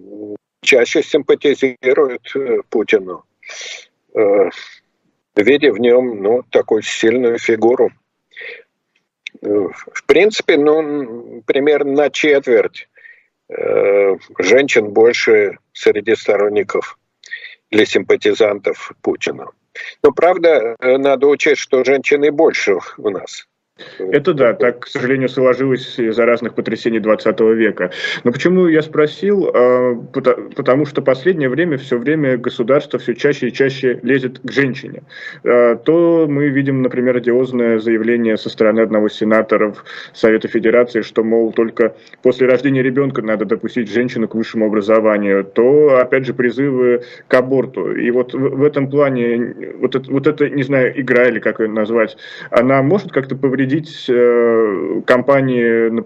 чаще 0.61 1.01
симпатизируют 1.01 2.35
э, 2.35 2.57
Путину, 2.69 3.23
э, 4.13 4.49
видя 5.35 5.71
в 5.71 5.79
нем 5.79 6.21
ну, 6.21 6.43
такую 6.49 6.81
сильную 6.81 7.39
фигуру. 7.39 7.91
Э, 9.41 9.67
в 9.93 10.05
принципе, 10.05 10.57
ну, 10.57 11.41
примерно 11.45 11.93
на 11.93 12.09
четверть 12.09 12.89
женщин 14.39 14.89
больше 14.89 15.57
среди 15.73 16.15
сторонников 16.15 16.97
или 17.69 17.85
симпатизантов 17.85 18.93
Путина. 19.01 19.47
Но 20.03 20.11
правда, 20.11 20.75
надо 20.79 21.27
учесть, 21.27 21.61
что 21.61 21.83
женщины 21.83 22.31
больше 22.31 22.77
у 22.97 23.09
нас. 23.09 23.47
Это 23.99 24.33
да, 24.33 24.53
так, 24.53 24.81
к 24.81 24.87
сожалению, 24.87 25.29
сложилось 25.29 25.99
из-за 25.99 26.25
разных 26.25 26.53
потрясений 26.53 26.99
20 26.99 27.39
века. 27.39 27.91
Но 28.23 28.31
почему 28.31 28.67
я 28.67 28.81
спросил? 28.81 29.51
А, 29.53 29.95
потому 30.55 30.85
что 30.85 31.01
последнее 31.01 31.49
время 31.49 31.77
все 31.77 31.97
время 31.97 32.37
государство 32.37 32.99
все 32.99 33.15
чаще 33.15 33.47
и 33.47 33.53
чаще 33.53 33.99
лезет 34.03 34.39
к 34.39 34.51
женщине. 34.51 35.03
А, 35.43 35.75
то 35.75 36.25
мы 36.29 36.49
видим, 36.49 36.81
например, 36.81 37.17
одиозное 37.17 37.79
заявление 37.79 38.37
со 38.37 38.49
стороны 38.49 38.81
одного 38.81 39.07
из 39.07 39.13
сенаторов 39.13 39.83
Совета 40.13 40.47
Федерации, 40.47 41.01
что, 41.01 41.23
мол, 41.23 41.51
только 41.53 41.95
после 42.21 42.47
рождения 42.47 42.81
ребенка 42.81 43.21
надо 43.21 43.45
допустить 43.45 43.91
женщину 43.91 44.27
к 44.27 44.35
высшему 44.35 44.65
образованию, 44.65 45.43
то, 45.43 45.97
опять 45.99 46.25
же, 46.25 46.33
призывы 46.33 47.03
к 47.27 47.33
аборту. 47.33 47.95
И 47.95 48.11
вот 48.11 48.33
в 48.33 48.63
этом 48.63 48.89
плане, 48.89 49.75
вот 49.79 49.95
это, 49.95 50.11
вот 50.11 50.27
это 50.27 50.49
не 50.49 50.63
знаю, 50.63 50.99
игра 50.99 51.27
или 51.27 51.39
как 51.39 51.59
ее 51.59 51.67
назвать, 51.67 52.17
она 52.49 52.81
может 52.81 53.11
как-то 53.11 53.35
повредить 53.35 53.70
повредить 53.71 54.09
э, 54.09 55.01
кампании 55.05 56.03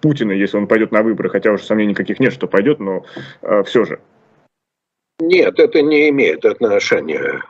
Путина, 0.00 0.32
если 0.32 0.58
он 0.58 0.66
пойдет 0.66 0.92
на 0.92 1.02
выборы, 1.02 1.30
хотя 1.30 1.52
уже 1.52 1.64
сомнений 1.64 1.90
никаких 1.90 2.20
нет, 2.20 2.32
что 2.32 2.46
пойдет, 2.46 2.78
но 2.78 3.04
э, 3.42 3.62
все 3.64 3.84
же. 3.84 4.00
Нет, 5.18 5.58
это 5.58 5.82
не 5.82 6.10
имеет 6.10 6.44
отношения. 6.44 7.42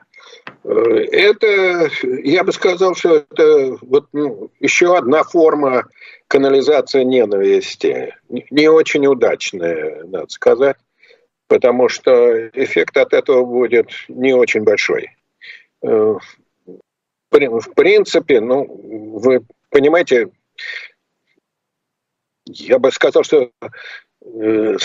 Э, 0.65 0.71
это, 0.71 1.91
я 2.23 2.45
бы 2.45 2.53
сказал, 2.53 2.95
что 2.95 3.25
это 3.31 3.77
вот, 3.83 4.07
ну, 4.13 4.51
еще 4.61 4.97
одна 4.97 5.25
форма 5.25 5.87
канализации 6.29 7.03
ненависти. 7.03 8.15
Не 8.29 8.69
очень 8.69 9.07
удачная, 9.07 10.05
надо 10.05 10.29
сказать, 10.29 10.77
потому 11.49 11.89
что 11.89 12.49
эффект 12.49 12.97
от 12.97 13.13
этого 13.13 13.45
будет 13.45 13.91
не 14.09 14.33
очень 14.33 14.63
большой 14.63 15.11
в 17.33 17.75
принципе, 17.75 18.41
ну, 18.41 18.67
вы 19.19 19.43
понимаете, 19.71 20.29
я 22.47 22.79
бы 22.79 22.93
сказал, 22.93 23.25
что 23.25 23.51
э, 24.25 24.77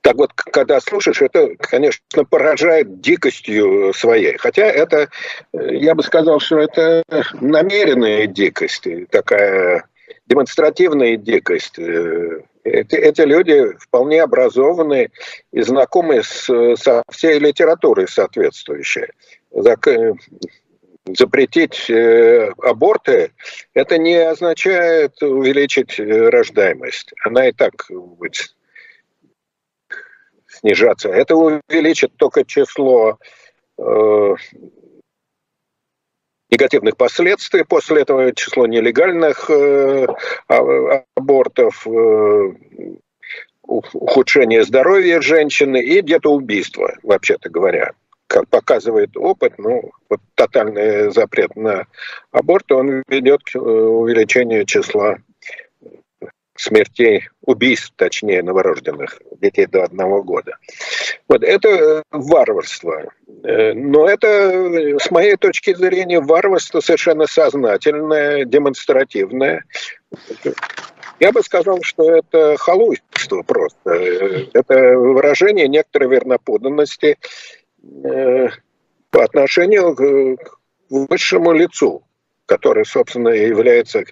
так 0.00 0.16
вот, 0.16 0.32
когда 0.34 0.80
слушаешь, 0.80 1.22
это, 1.22 1.54
конечно, 1.58 2.24
поражает 2.24 3.00
дикостью 3.00 3.92
своей. 3.94 4.36
Хотя 4.36 4.66
это, 4.66 5.08
э, 5.52 5.76
я 5.76 5.94
бы 5.94 6.02
сказал, 6.02 6.40
что 6.40 6.58
это 6.58 7.02
намеренная 7.40 8.26
дикость, 8.26 8.86
такая 9.10 9.84
демонстративная 10.26 11.16
дикость. 11.16 11.78
Э, 11.78 12.42
эти, 12.64 12.94
эти 12.94 13.22
люди 13.22 13.76
вполне 13.78 14.22
образованные 14.22 15.10
и 15.50 15.62
знакомы 15.62 16.22
с, 16.22 16.44
со 16.76 17.02
всей 17.10 17.40
литературой 17.40 18.06
соответствующей 18.06 19.08
запретить 21.06 21.90
э, 21.90 22.52
аборты, 22.62 23.32
это 23.74 23.98
не 23.98 24.14
означает 24.14 25.20
увеличить 25.22 25.98
э, 25.98 26.28
рождаемость. 26.28 27.12
Она 27.24 27.48
и 27.48 27.52
так 27.52 27.72
будет 27.88 28.54
снижаться. 30.46 31.08
Это 31.08 31.34
увеличит 31.34 32.16
только 32.16 32.44
число 32.44 33.18
э, 33.78 34.34
негативных 36.50 36.96
последствий. 36.96 37.64
После 37.64 38.02
этого 38.02 38.32
число 38.34 38.66
нелегальных 38.66 39.50
э, 39.50 40.06
а, 40.48 41.04
абортов, 41.16 41.86
э, 41.86 42.52
ухудшение 43.62 44.64
здоровья 44.64 45.20
женщины 45.20 45.82
и 45.82 46.00
где-то 46.00 46.30
убийство, 46.30 46.94
вообще-то 47.02 47.48
говоря 47.48 47.92
показывает 48.48 49.16
опыт, 49.16 49.54
ну, 49.58 49.90
вот 50.08 50.20
тотальный 50.34 51.10
запрет 51.12 51.54
на 51.56 51.86
аборт, 52.30 52.70
он 52.72 53.02
ведет 53.08 53.42
к 53.42 53.56
э, 53.56 53.58
увеличению 53.58 54.64
числа 54.64 55.18
смертей, 56.56 57.28
убийств, 57.44 57.92
точнее, 57.96 58.42
новорожденных 58.42 59.20
детей 59.40 59.66
до 59.66 59.84
одного 59.84 60.22
года. 60.22 60.56
Вот 61.28 61.42
это 61.42 61.68
э, 61.68 62.02
варварство. 62.10 63.10
Э, 63.42 63.72
но 63.72 64.08
это, 64.08 64.96
с 64.98 65.10
моей 65.10 65.36
точки 65.36 65.74
зрения, 65.74 66.20
варварство 66.20 66.80
совершенно 66.80 67.26
сознательное, 67.26 68.44
демонстративное. 68.44 69.64
Я 71.20 71.32
бы 71.32 71.42
сказал, 71.42 71.78
что 71.82 72.10
это 72.16 72.56
халуйство 72.58 73.42
просто. 73.42 73.90
Это 74.52 74.98
выражение 74.98 75.68
некоторой 75.68 76.08
верноподанности 76.08 77.16
по 77.82 79.24
отношению 79.24 79.94
к 79.94 80.52
высшему 80.88 81.52
лицу, 81.52 82.02
который, 82.46 82.84
собственно, 82.84 83.28
является 83.28 84.04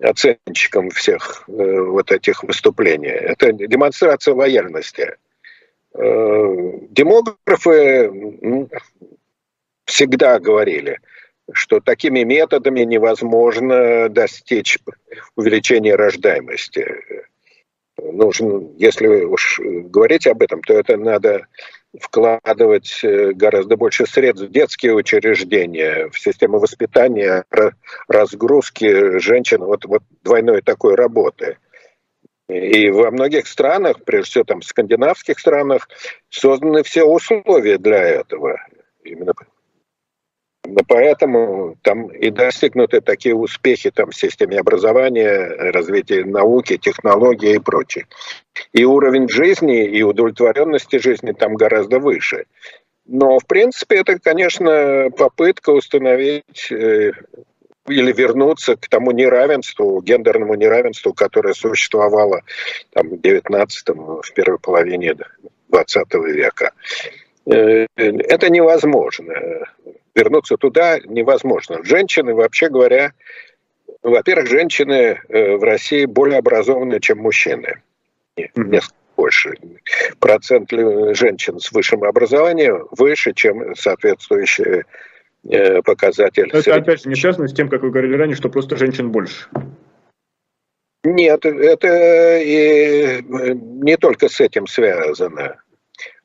оценщиком 0.00 0.90
всех 0.90 1.44
э, 1.48 1.52
вот 1.80 2.10
этих 2.10 2.42
выступлений. 2.42 3.08
Это 3.08 3.52
демонстрация 3.52 4.34
лояльности. 4.34 5.16
Э, 5.94 6.78
демографы 6.90 8.68
всегда 9.84 10.38
говорили, 10.40 10.98
что 11.52 11.80
такими 11.80 12.24
методами 12.24 12.80
невозможно 12.80 14.08
достичь 14.08 14.78
увеличения 15.36 15.94
рождаемости. 15.94 16.86
Нужно, 17.96 18.68
если 18.76 19.06
уж 19.06 19.60
говорить 19.60 20.26
об 20.26 20.42
этом, 20.42 20.62
то 20.62 20.74
это 20.74 20.96
надо 20.96 21.46
вкладывать 22.00 23.00
э, 23.02 23.32
гораздо 23.32 23.76
больше 23.76 24.06
средств 24.06 24.46
в 24.46 24.50
детские 24.50 24.94
учреждения, 24.94 26.08
в 26.10 26.18
систему 26.18 26.58
воспитания, 26.58 27.44
разгрузки 28.08 29.18
женщин, 29.18 29.64
вот, 29.64 29.84
вот 29.84 30.02
двойной 30.22 30.62
такой 30.62 30.94
работы. 30.94 31.58
И 32.48 32.90
во 32.90 33.10
многих 33.10 33.46
странах, 33.46 34.04
прежде 34.04 34.30
всего 34.30 34.44
там 34.44 34.60
в 34.60 34.64
скандинавских 34.64 35.38
странах, 35.38 35.88
созданы 36.28 36.82
все 36.82 37.04
условия 37.04 37.78
для 37.78 38.02
этого. 38.02 38.60
Именно 39.02 39.32
Поэтому 40.88 41.76
там 41.82 42.08
и 42.08 42.30
достигнуты 42.30 43.00
такие 43.00 43.34
успехи 43.34 43.90
там, 43.90 44.10
в 44.10 44.16
системе 44.16 44.58
образования, 44.58 45.46
развития 45.72 46.24
науки, 46.24 46.78
технологий 46.78 47.54
и 47.54 47.58
прочее. 47.58 48.06
И 48.72 48.84
уровень 48.84 49.28
жизни, 49.28 49.84
и 49.84 50.02
удовлетворенности 50.02 50.98
жизни 50.98 51.32
там 51.32 51.54
гораздо 51.54 51.98
выше. 51.98 52.46
Но, 53.06 53.38
в 53.38 53.46
принципе, 53.46 53.96
это, 53.96 54.18
конечно, 54.18 55.10
попытка 55.14 55.70
установить 55.70 56.72
э, 56.72 57.12
или 57.86 58.12
вернуться 58.12 58.76
к 58.76 58.88
тому 58.88 59.10
неравенству, 59.10 60.00
гендерному 60.00 60.54
неравенству, 60.54 61.12
которое 61.12 61.52
существовало 61.52 62.40
там, 62.94 63.10
в 63.10 63.20
19 63.20 63.88
в 63.90 64.32
первой 64.34 64.58
половине 64.58 65.14
20 65.68 66.14
века. 66.14 66.72
Э, 67.46 67.86
это 67.96 68.48
невозможно 68.48 69.34
вернуться 70.14 70.56
туда 70.56 70.98
невозможно. 71.00 71.82
Женщины, 71.84 72.34
вообще 72.34 72.68
говоря, 72.68 73.12
во-первых, 74.02 74.48
женщины 74.48 75.18
э, 75.28 75.56
в 75.56 75.62
России 75.62 76.04
более 76.04 76.38
образованные, 76.38 77.00
чем 77.00 77.18
мужчины. 77.18 77.82
Несколько 78.36 78.94
больше. 79.16 79.54
Процент 80.18 80.70
женщин 80.70 81.60
с 81.60 81.70
высшим 81.72 82.04
образованием 82.04 82.88
выше, 82.90 83.32
чем 83.32 83.74
соответствующий 83.76 84.84
э, 85.48 85.82
показатель. 85.82 86.50
Это 86.52 86.74
опять 86.74 87.02
же 87.02 87.08
не 87.08 87.14
связано 87.14 87.48
с 87.48 87.54
тем, 87.54 87.68
как 87.68 87.82
вы 87.82 87.90
говорили 87.90 88.16
ранее, 88.16 88.36
что 88.36 88.48
просто 88.48 88.76
женщин 88.76 89.10
больше. 89.10 89.48
Нет, 91.04 91.44
это 91.44 92.38
и 92.38 93.20
э, 93.20 93.22
не 93.22 93.96
только 93.96 94.28
с 94.28 94.40
этим 94.40 94.66
связано. 94.66 95.56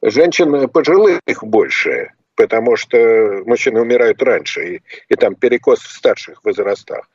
Женщин 0.01 0.67
пожилых 0.69 1.19
больше 1.43 2.11
потому 2.39 2.77
что 2.77 3.43
мужчины 3.45 3.81
умирают 3.81 4.23
раньше, 4.23 4.75
и, 4.75 4.81
и 5.09 5.15
там 5.15 5.35
перекос 5.35 5.81
в 5.81 5.91
старших 5.91 6.41
возрастах. 6.45 7.09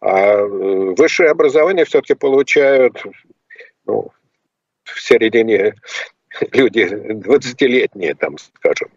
А 0.00 0.34
э, 0.34 0.46
высшее 0.46 1.30
образование 1.30 1.84
все-таки 1.84 2.14
получают 2.14 3.02
ну, 3.84 4.12
в 4.84 5.00
середине 5.02 5.74
люди 6.52 6.82
20-летние, 6.82 8.14
там, 8.14 8.38
скажем. 8.38 8.90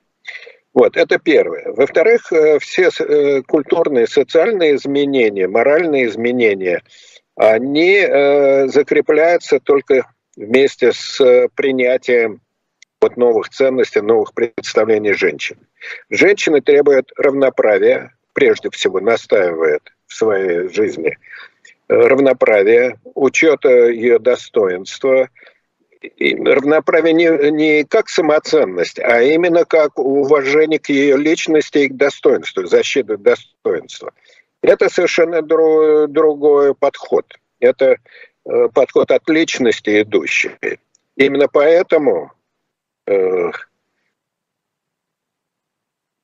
Вот, 0.76 0.96
это 0.96 1.18
первое. 1.18 1.72
Во-вторых, 1.72 2.32
э, 2.32 2.60
все 2.60 2.90
э, 3.00 3.42
культурные, 3.42 4.06
социальные 4.06 4.76
изменения, 4.76 5.48
моральные 5.48 6.06
изменения, 6.06 6.84
они 7.36 8.00
закрепляются 8.70 9.60
только 9.60 10.06
вместе 10.36 10.92
с 10.94 11.20
принятием 11.56 12.42
вот 13.04 13.18
новых 13.18 13.50
ценностей, 13.50 14.02
новых 14.02 14.34
представлений 14.34 15.14
женщин. 15.14 15.58
Женщины 16.10 16.62
требуют 16.62 17.12
равноправия, 17.18 18.16
прежде 18.34 18.70
всего 18.72 19.00
настаивают 19.00 19.84
в 20.08 20.16
своей 20.16 20.70
жизни 20.70 21.18
равноправия, 21.88 22.98
учета 23.14 23.70
ее 23.90 24.20
достоинства– 24.20 25.30
равноправие 26.20 27.14
не, 27.14 27.52
не 27.52 27.84
как 27.84 28.10
самоценность, 28.10 29.00
а 29.00 29.22
именно 29.22 29.66
как 29.66 29.98
уважение 30.00 30.80
к 30.80 30.90
ее 30.90 31.18
личности 31.18 31.80
и 31.80 31.88
к 31.88 31.96
достоинству, 31.96 32.66
защита 32.66 33.18
достоинства. 33.18 34.12
Это 34.62 34.90
совершенно 34.90 35.42
друг, 35.42 36.10
другой 36.12 36.76
подход. 36.76 37.26
Это 37.60 37.98
э, 38.46 38.70
подход 38.74 39.12
от 39.12 39.30
личности 39.30 40.02
идущий. 40.02 40.52
Именно 41.16 41.48
поэтому 41.48 42.32
э, 42.32 42.43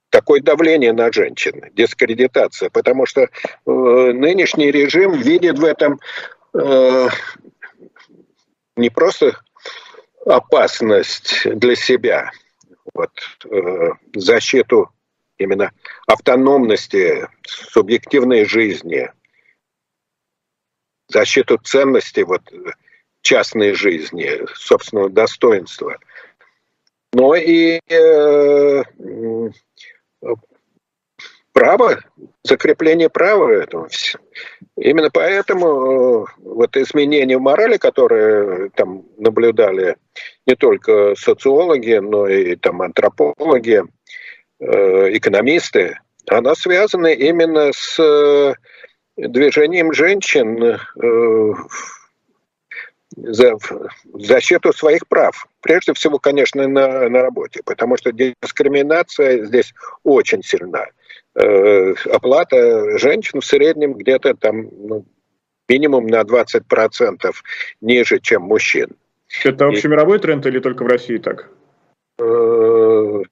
такое 0.09 0.41
давление 0.41 0.93
на 0.93 1.11
женщин, 1.11 1.63
дискредитация, 1.73 2.69
потому 2.69 3.05
что 3.05 3.21
э, 3.21 3.27
нынешний 3.65 4.71
режим 4.71 5.13
видит 5.13 5.59
в 5.59 5.65
этом 5.65 5.99
э, 6.53 7.07
не 8.75 8.89
просто 8.89 9.39
опасность 10.25 11.45
для 11.45 11.75
себя, 11.75 12.31
вот, 12.93 13.11
э, 13.45 13.89
защиту 14.15 14.89
именно 15.37 15.71
автономности 16.07 17.27
субъективной 17.47 18.45
жизни, 18.45 19.11
защиту 21.07 21.57
ценностей 21.57 22.23
вот, 22.23 22.41
частной 23.21 23.73
жизни, 23.73 24.45
собственного 24.55 25.09
достоинства. 25.09 25.97
Но 27.13 27.35
и 27.35 27.79
э, 27.89 28.83
право, 31.53 31.99
закрепление 32.43 33.09
права 33.09 33.49
этого. 33.51 33.89
Именно 34.77 35.09
поэтому 35.11 35.65
э, 35.67 36.25
вот 36.37 36.77
изменения 36.77 37.37
в 37.37 37.41
морали, 37.41 37.77
которые 37.77 38.69
там 38.75 39.03
наблюдали 39.17 39.97
не 40.45 40.55
только 40.55 41.15
социологи, 41.15 41.95
но 41.95 42.27
и 42.27 42.55
там 42.55 42.81
антропологи, 42.81 43.83
э, 44.59 45.17
экономисты, 45.17 45.97
она 46.27 46.55
связана 46.55 47.07
именно 47.07 47.71
с 47.73 47.99
э, 47.99 48.53
движением 49.17 49.93
женщин 49.93 50.79
за 53.15 53.57
защиту 54.13 54.73
своих 54.73 55.07
прав. 55.07 55.47
Прежде 55.61 55.93
всего, 55.93 56.19
конечно, 56.19 56.67
на, 56.67 57.09
на 57.09 57.21
работе, 57.21 57.61
потому 57.65 57.97
что 57.97 58.11
дискриминация 58.11 59.45
здесь 59.45 59.73
очень 60.03 60.43
сильна. 60.43 60.85
Э, 61.35 61.93
оплата 62.11 62.97
женщин 62.97 63.41
в 63.41 63.45
среднем 63.45 63.93
где-то 63.93 64.35
там 64.35 64.69
ну, 64.71 65.05
минимум 65.67 66.07
на 66.07 66.21
20% 66.21 67.33
ниже, 67.81 68.19
чем 68.19 68.43
мужчин. 68.43 68.89
Это 69.43 69.67
общемировой 69.67 70.19
тренд 70.19 70.45
или 70.45 70.59
только 70.59 70.83
в 70.83 70.87
России 70.87 71.17
так? 71.17 71.49
Э, 72.19 73.23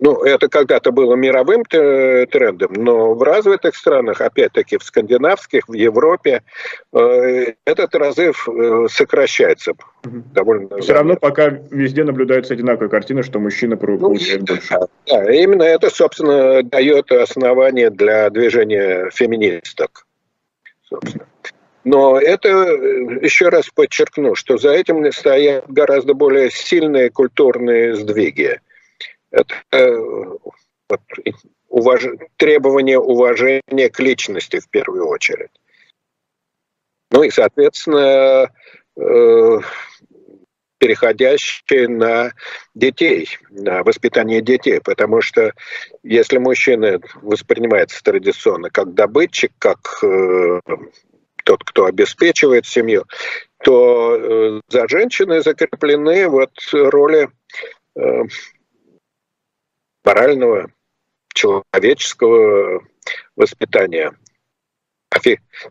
ну, 0.00 0.24
это 0.24 0.48
когда-то 0.48 0.90
было 0.90 1.14
мировым 1.14 1.64
трендом, 1.64 2.72
но 2.72 3.14
в 3.14 3.22
развитых 3.22 3.76
странах, 3.76 4.20
опять-таки 4.20 4.78
в 4.78 4.82
скандинавских, 4.82 5.68
в 5.68 5.74
Европе, 5.74 6.42
э, 6.92 7.54
этот 7.64 7.94
разрыв 7.94 8.48
э, 8.48 8.86
сокращается 8.90 9.72
угу. 9.72 10.22
довольно. 10.34 10.80
Все 10.80 10.94
равно 10.94 11.14
пока 11.16 11.50
везде 11.70 12.02
наблюдается 12.02 12.54
одинаковая 12.54 12.88
картина, 12.88 13.22
что 13.22 13.38
мужчина 13.38 13.78
ну, 13.80 13.98
получает 13.98 14.40
ну, 14.40 14.46
больше. 14.46 14.74
Да, 15.06 15.32
именно 15.32 15.62
это, 15.62 15.88
собственно, 15.88 16.64
дает 16.64 17.12
основание 17.12 17.90
для 17.90 18.28
движения 18.30 19.08
феминисток. 19.10 20.06
Собственно. 20.88 21.26
Но 21.84 22.18
это, 22.18 22.48
еще 22.48 23.48
раз 23.48 23.68
подчеркну, 23.70 24.34
что 24.34 24.56
за 24.56 24.70
этим 24.70 25.10
стоят 25.12 25.68
гораздо 25.68 26.14
более 26.14 26.50
сильные 26.50 27.10
культурные 27.10 27.96
сдвиги. 27.96 28.60
Это 29.30 29.54
э, 29.72 29.96
вот, 30.88 31.00
уваж... 31.68 32.04
требование 32.36 32.98
уважения 32.98 33.90
к 33.90 33.98
личности 33.98 34.60
в 34.60 34.68
первую 34.68 35.08
очередь. 35.08 35.50
Ну 37.10 37.24
и, 37.24 37.30
соответственно, 37.30 38.50
э, 38.96 39.58
переходящие 40.78 41.88
на 41.88 42.32
детей, 42.74 43.28
на 43.50 43.82
воспитание 43.82 44.40
детей. 44.40 44.80
Потому 44.80 45.20
что 45.20 45.52
если 46.02 46.38
мужчина 46.38 47.00
воспринимается 47.22 48.02
традиционно 48.02 48.70
как 48.70 48.94
добытчик, 48.94 49.52
как 49.58 49.78
э, 50.02 50.60
тот, 51.44 51.64
кто 51.64 51.86
обеспечивает 51.86 52.66
семью, 52.66 53.04
то 53.62 54.16
э, 54.16 54.60
за 54.68 54.88
женщиной 54.88 55.42
закреплены 55.42 56.28
вот 56.28 56.50
роли 56.72 57.28
э, 57.96 58.22
морального, 60.04 60.70
человеческого 61.34 62.82
воспитания. 63.36 64.12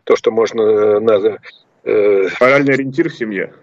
То, 0.04 0.16
что 0.16 0.30
можно 0.30 1.00
назвать... 1.00 1.40
Э, 1.84 2.28
Моральный 2.40 2.74
ориентир 2.74 3.10
в 3.10 3.14
семье. 3.14 3.54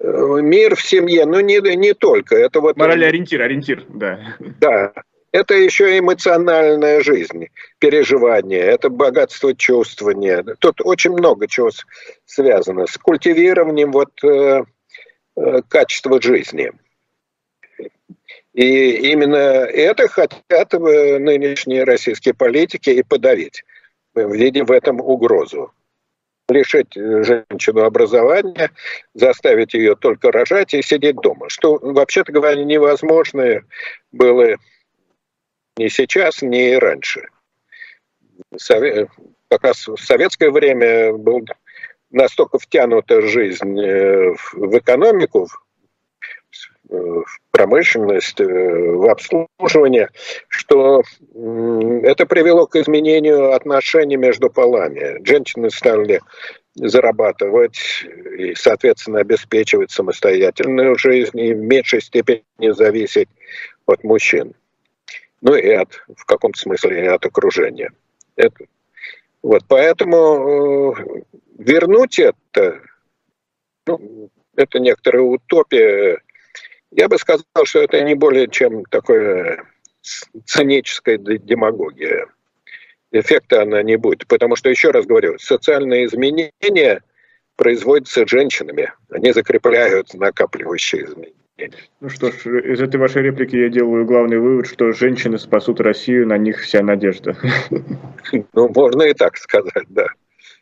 Мир 0.00 0.76
в 0.76 0.82
семье, 0.82 1.26
но 1.26 1.40
не, 1.40 1.60
не 1.76 1.94
только. 1.94 2.36
Это 2.36 2.60
вот... 2.60 2.76
Моральный 2.76 3.08
ориентир, 3.08 3.42
ориентир, 3.42 3.84
да. 3.88 4.36
Да, 4.58 4.92
это 5.32 5.54
еще 5.54 5.98
эмоциональная 5.98 7.02
жизнь, 7.02 7.48
переживания, 7.78 8.62
это 8.62 8.88
богатство 8.88 9.54
чувствования. 9.54 10.44
Тут 10.58 10.80
очень 10.82 11.12
много 11.12 11.46
чего 11.46 11.70
связано 12.24 12.86
с 12.86 12.96
культивированием 12.98 13.92
вот, 13.92 14.10
э, 14.24 14.64
э, 15.36 15.62
качества 15.68 16.20
жизни. 16.20 16.72
И 18.52 19.12
именно 19.12 19.36
это 19.36 20.08
хотят 20.08 20.72
нынешние 20.72 21.84
российские 21.84 22.34
политики 22.34 22.90
и 22.90 23.02
подавить, 23.04 23.62
видя 24.14 24.64
в 24.64 24.72
этом 24.72 25.00
угрозу. 25.00 25.72
Лишить 26.48 26.94
женщину 26.94 27.84
образования, 27.84 28.72
заставить 29.14 29.72
ее 29.74 29.94
только 29.94 30.32
рожать 30.32 30.74
и 30.74 30.82
сидеть 30.82 31.14
дома, 31.14 31.48
что, 31.48 31.78
вообще-то 31.80 32.32
говоря, 32.32 32.64
невозможно 32.64 33.62
было 34.10 34.56
ни 35.76 35.88
сейчас, 35.88 36.42
ни 36.42 36.74
раньше. 36.74 37.28
Как 39.48 39.64
раз 39.64 39.88
в 39.88 39.96
советское 39.96 40.50
время 40.50 41.12
был 41.12 41.44
настолько 42.10 42.58
втянута 42.58 43.22
жизнь 43.22 43.80
э, 43.80 44.34
в 44.52 44.78
экономику, 44.78 45.48
в 46.88 47.24
промышленность, 47.50 48.40
э, 48.40 48.44
в 48.44 49.08
обслуживание, 49.08 50.08
что 50.48 51.02
это 52.02 52.26
привело 52.26 52.66
к 52.66 52.76
изменению 52.76 53.52
отношений 53.52 54.16
между 54.16 54.50
полами. 54.50 55.24
Женщины 55.24 55.70
стали 55.70 56.20
зарабатывать 56.74 58.04
и, 58.38 58.54
соответственно, 58.54 59.20
обеспечивать 59.20 59.90
самостоятельную 59.90 60.96
жизнь 60.96 61.38
и 61.38 61.54
в 61.54 61.58
меньшей 61.58 62.00
степени 62.00 62.42
зависеть 62.72 63.28
от 63.86 64.04
мужчин 64.04 64.54
ну 65.40 65.54
и 65.54 65.70
от, 65.70 66.04
в 66.16 66.24
каком-то 66.24 66.58
смысле 66.58 67.04
и 67.04 67.06
от 67.06 67.24
окружения. 67.24 67.90
Это, 68.36 68.64
вот, 69.42 69.64
поэтому 69.68 70.94
э, 70.94 71.22
вернуть 71.58 72.18
это, 72.18 72.80
ну, 73.86 74.30
это 74.56 74.78
некоторая 74.78 75.22
утопия. 75.22 76.20
Я 76.90 77.08
бы 77.08 77.18
сказал, 77.18 77.44
что 77.64 77.80
это 77.80 78.02
не 78.02 78.14
более 78.14 78.48
чем 78.48 78.84
такое 78.84 79.64
циническая 80.44 81.18
демагогия. 81.18 82.26
Эффекта 83.12 83.62
она 83.62 83.82
не 83.82 83.96
будет. 83.96 84.26
Потому 84.26 84.56
что, 84.56 84.70
еще 84.70 84.90
раз 84.90 85.06
говорю, 85.06 85.38
социальные 85.38 86.06
изменения 86.06 87.02
производятся 87.56 88.26
женщинами. 88.26 88.92
Они 89.10 89.32
закрепляют 89.32 90.14
накапливающие 90.14 91.04
изменения. 91.04 91.34
Ну 92.00 92.08
что 92.08 92.30
ж, 92.30 92.46
из 92.46 92.80
этой 92.80 92.96
вашей 92.98 93.22
реплики 93.22 93.56
я 93.56 93.68
делаю 93.68 94.04
главный 94.04 94.38
вывод, 94.38 94.66
что 94.66 94.92
женщины 94.92 95.38
спасут 95.38 95.80
Россию, 95.80 96.26
на 96.26 96.38
них 96.38 96.60
вся 96.60 96.82
надежда. 96.82 97.36
Ну, 98.52 98.68
можно 98.74 99.02
и 99.02 99.14
так 99.14 99.36
сказать, 99.36 99.86
да. 99.88 100.06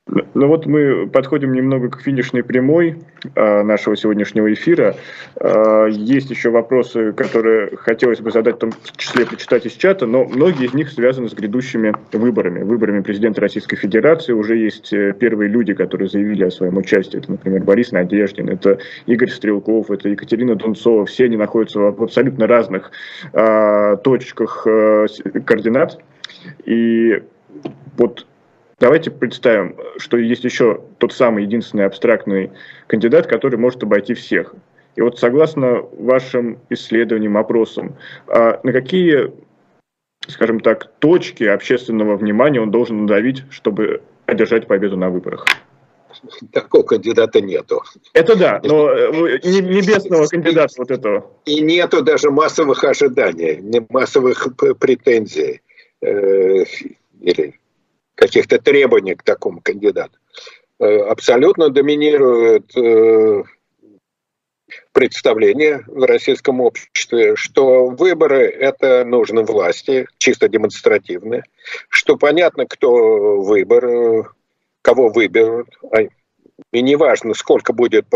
Ну 0.08 0.46
вот 0.46 0.66
мы 0.66 1.06
подходим 1.06 1.52
немного 1.52 1.90
к 1.90 2.00
финишной 2.00 2.42
прямой 2.42 2.98
э, 3.34 3.62
нашего 3.62 3.94
сегодняшнего 3.94 4.52
эфира. 4.52 4.96
Э, 5.38 5.88
есть 5.90 6.30
еще 6.30 6.50
вопросы, 6.50 7.12
которые 7.12 7.76
хотелось 7.76 8.20
бы 8.20 8.30
задать, 8.30 8.56
в 8.56 8.58
том 8.58 8.72
числе 8.96 9.26
прочитать 9.26 9.66
из 9.66 9.72
чата, 9.72 10.06
но 10.06 10.24
многие 10.24 10.66
из 10.66 10.74
них 10.74 10.90
связаны 10.90 11.28
с 11.28 11.34
грядущими 11.34 11.92
выборами. 12.12 12.62
Выборами 12.62 13.00
президента 13.02 13.42
Российской 13.42 13.76
Федерации 13.76 14.32
уже 14.32 14.56
есть 14.56 14.92
э, 14.94 15.12
первые 15.12 15.50
люди, 15.50 15.74
которые 15.74 16.08
заявили 16.08 16.44
о 16.44 16.50
своем 16.50 16.78
участии. 16.78 17.18
Это, 17.18 17.32
например, 17.32 17.62
Борис 17.64 17.92
Надеждин, 17.92 18.48
это 18.48 18.78
Игорь 19.04 19.30
Стрелков, 19.30 19.90
это 19.90 20.08
Екатерина 20.08 20.54
Дунцова. 20.54 21.04
Все 21.04 21.26
они 21.26 21.36
находятся 21.36 21.80
в 21.80 22.02
абсолютно 22.02 22.46
разных 22.46 22.92
э, 23.34 23.96
точках 24.02 24.66
э, 24.66 25.06
координат. 25.44 26.00
И 26.64 27.22
вот 27.98 28.26
Давайте 28.80 29.10
представим, 29.10 29.76
что 29.96 30.16
есть 30.16 30.44
еще 30.44 30.80
тот 30.98 31.12
самый 31.12 31.44
единственный 31.44 31.84
абстрактный 31.84 32.52
кандидат, 32.86 33.26
который 33.26 33.58
может 33.58 33.82
обойти 33.82 34.14
всех. 34.14 34.54
И 34.94 35.00
вот 35.00 35.18
согласно 35.18 35.82
вашим 35.92 36.58
исследованиям, 36.70 37.36
опросам, 37.36 37.96
а 38.28 38.60
на 38.62 38.72
какие, 38.72 39.32
скажем 40.28 40.60
так, 40.60 40.92
точки 41.00 41.44
общественного 41.44 42.16
внимания 42.16 42.60
он 42.60 42.70
должен 42.70 43.02
надавить, 43.02 43.42
чтобы 43.50 44.02
одержать 44.26 44.66
победу 44.68 44.96
на 44.96 45.10
выборах? 45.10 45.44
Такого 46.52 46.82
кандидата 46.82 47.40
нету. 47.40 47.82
Это 48.12 48.36
да, 48.36 48.60
но 48.64 48.90
э, 48.90 49.38
небесного 49.44 50.26
кандидата 50.26 50.74
вот 50.78 50.90
этого. 50.90 51.30
И 51.44 51.60
нету 51.60 52.02
даже 52.02 52.30
массовых 52.30 52.82
ожиданий, 52.82 53.84
массовых 53.88 54.48
претензий. 54.78 55.60
Э, 56.00 56.64
или 57.20 57.54
каких-то 58.18 58.58
требований 58.58 59.14
к 59.14 59.22
такому 59.22 59.60
кандидату. 59.60 60.18
Э, 60.80 60.98
абсолютно 61.02 61.70
доминирует 61.70 62.76
э, 62.76 63.44
представление 64.92 65.84
в 65.86 66.04
российском 66.04 66.60
обществе, 66.60 67.36
что 67.36 67.86
выборы– 67.86 68.46
это 68.60 69.04
нужно 69.04 69.42
власти, 69.42 70.08
чисто 70.18 70.48
демонстративные, 70.48 71.44
что 71.88 72.16
понятно, 72.16 72.66
кто 72.66 73.40
выбор, 73.40 74.34
кого 74.82 75.08
выберут, 75.10 75.68
а, 75.92 76.02
и 76.72 76.82
неважно, 76.82 77.34
сколько 77.34 77.72
будет, 77.72 78.06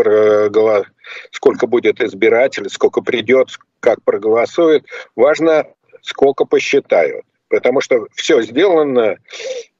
сколько 1.31 1.65
будет 1.65 2.01
избирателей, 2.01 2.69
сколько 2.69 3.01
придет, 3.01 3.57
как 3.79 4.03
проголосует, 4.03 4.85
важно, 5.15 5.65
сколько 6.01 6.43
посчитают 6.43 7.25
потому 7.53 7.81
что 7.81 8.07
все 8.15 8.41
сделано 8.41 9.17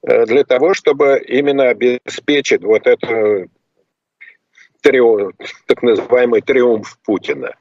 э, 0.02 0.26
для 0.26 0.44
того, 0.44 0.74
чтобы 0.74 1.20
именно 1.26 1.70
обеспечить 1.70 2.62
вот 2.62 2.86
это 2.86 3.48
триумф, 4.80 5.34
так 5.66 5.82
называемый 5.82 6.40
триумф 6.40 6.96
Путина. 7.04 7.56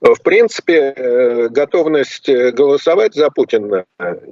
В 0.00 0.22
принципе, 0.22 0.94
э, 0.96 1.48
готовность 1.48 2.28
голосовать 2.28 3.14
за 3.14 3.28
Путина 3.30 3.84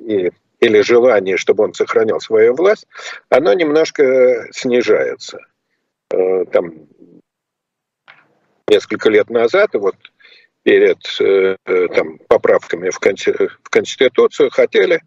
и, 0.07 0.30
или 0.61 0.80
желание, 0.82 1.37
чтобы 1.37 1.64
он 1.64 1.74
сохранял 1.74 2.20
свою 2.20 2.55
власть, 2.55 2.87
оно 3.28 3.53
немножко 3.55 4.47
снижается. 4.53 5.41
Э, 6.12 6.45
там 6.45 6.74
несколько 8.68 9.11
лет 9.11 9.30
назад, 9.30 9.70
вот 9.72 9.97
перед 10.65 10.99
э, 11.21 11.57
там, 11.95 12.19
поправками 12.27 12.91
в, 12.91 12.99
в 12.99 13.71
Конституцию 13.71 14.51
хотели, 14.51 15.01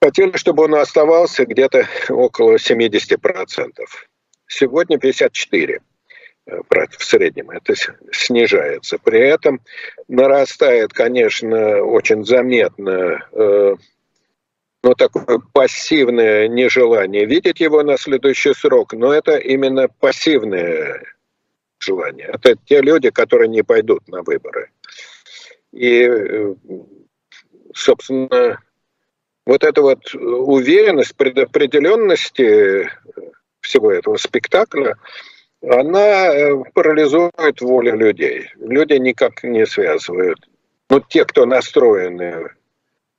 хотели, 0.00 0.36
чтобы 0.36 0.64
он 0.64 0.74
оставался 0.76 1.44
где-то 1.44 1.88
около 2.10 2.56
70%. 2.56 3.70
Сегодня 4.46 4.98
54% 4.98 5.80
э, 6.46 6.60
в 6.68 7.04
среднем 7.04 7.50
это 7.50 7.74
снижается. 8.12 8.98
При 8.98 9.20
этом 9.20 9.60
нарастает, 10.08 10.92
конечно, 10.92 11.82
очень 11.82 12.24
заметно 12.24 13.26
э, 13.32 13.76
ну, 14.82 14.94
такое 14.94 15.40
пассивное 15.52 16.48
нежелание 16.48 17.24
видеть 17.24 17.60
его 17.60 17.82
на 17.82 17.96
следующий 17.96 18.52
срок, 18.52 18.92
но 18.92 19.12
это 19.12 19.36
именно 19.36 19.88
пассивное 19.88 21.02
желание. 21.78 22.30
Это 22.32 22.56
те 22.64 22.80
люди, 22.80 23.10
которые 23.10 23.48
не 23.48 23.62
пойдут 23.62 24.06
на 24.08 24.22
выборы. 24.22 24.70
И, 25.72 26.02
э, 26.02 26.54
собственно, 27.74 28.58
вот 29.46 29.64
эта 29.64 29.80
вот 29.82 30.14
уверенность, 30.14 31.16
предопределенности 31.16 32.90
всего 33.60 33.92
этого 33.92 34.16
спектакля, 34.16 34.96
она 35.62 36.28
э, 36.28 36.54
парализует 36.74 37.60
волю 37.60 37.96
людей. 37.96 38.50
Люди 38.56 38.94
никак 38.94 39.42
не 39.42 39.66
связывают. 39.66 40.48
Ну, 40.90 41.00
те, 41.00 41.24
кто 41.24 41.46
настроены, 41.46 42.50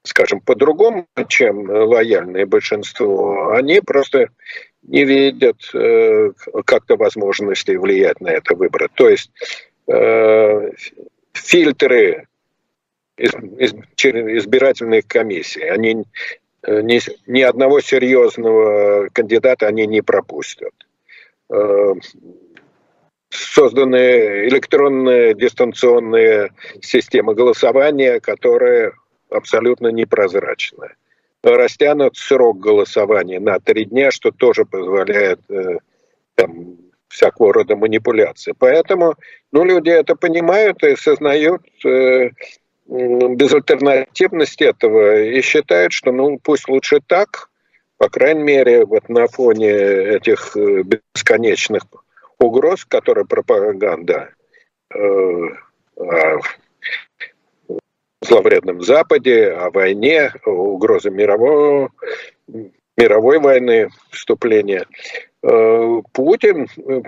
скажем, 0.03 0.39
по-другому, 0.39 1.07
чем 1.28 1.70
лояльное 1.70 2.45
большинство, 2.45 3.51
они 3.51 3.82
просто 3.82 4.30
не 4.84 5.03
видят 5.05 5.57
э, 5.73 6.32
как-то 6.65 6.95
возможности 6.95 7.71
влиять 7.71 8.21
на 8.21 8.30
это 8.30 8.55
выбор. 8.55 8.89
То 8.93 9.09
есть 9.09 9.32
э, 9.88 10.71
фильтры 11.34 12.27
из, 13.17 13.34
из, 13.34 13.73
избирательных 13.73 15.07
комиссий, 15.07 15.63
они 15.63 16.05
э, 16.63 16.82
ни, 16.82 16.99
ни 17.30 17.41
одного 17.41 17.82
серьезного 17.82 19.09
кандидата 19.11 19.67
они 19.67 19.86
не 19.86 20.01
пропустят. 20.01 20.73
Э, 21.51 21.93
созданы 23.30 24.47
электронные 24.47 25.36
дистанционные 25.36 26.51
системы 26.82 27.36
голосования, 27.36 28.19
которые 28.19 28.93
абсолютно 29.30 29.89
непрозрачны 29.89 30.95
растянут 31.43 32.17
срок 32.17 32.59
голосования 32.59 33.39
на 33.39 33.59
три 33.59 33.85
дня, 33.85 34.11
что 34.11 34.31
тоже 34.31 34.65
позволяет 34.65 35.39
э, 35.49 35.77
там, 36.35 36.77
всякого 37.07 37.53
рода 37.53 37.75
манипуляции. 37.75 38.53
Поэтому 38.57 39.15
ну, 39.51 39.63
люди 39.63 39.89
это 39.89 40.15
понимают 40.15 40.83
и 40.83 40.95
сознают 40.95 41.61
э, 41.85 42.31
безальтернативность 42.87 44.61
этого 44.61 45.21
и 45.21 45.41
считают, 45.41 45.93
что 45.93 46.11
ну 46.11 46.39
пусть 46.39 46.67
лучше 46.67 46.99
так, 47.05 47.49
по 47.97 48.09
крайней 48.09 48.43
мере, 48.43 48.85
вот 48.85 49.09
на 49.09 49.27
фоне 49.27 49.69
этих 49.69 50.55
э, 50.55 50.83
бесконечных 50.83 51.83
угроз, 52.39 52.85
которые 52.85 53.25
пропаганда 53.25 54.29
э, 54.93 54.99
зловредном 58.22 58.82
Западе, 58.82 59.51
о 59.51 59.72
войне, 59.72 60.32
угрозе 60.45 61.09
мирового, 61.09 61.91
мировой 62.97 63.39
войны, 63.39 63.89
вступления. 64.11 64.86
Э, 65.41 66.01
Путин 66.11 66.67
э, 66.78 67.01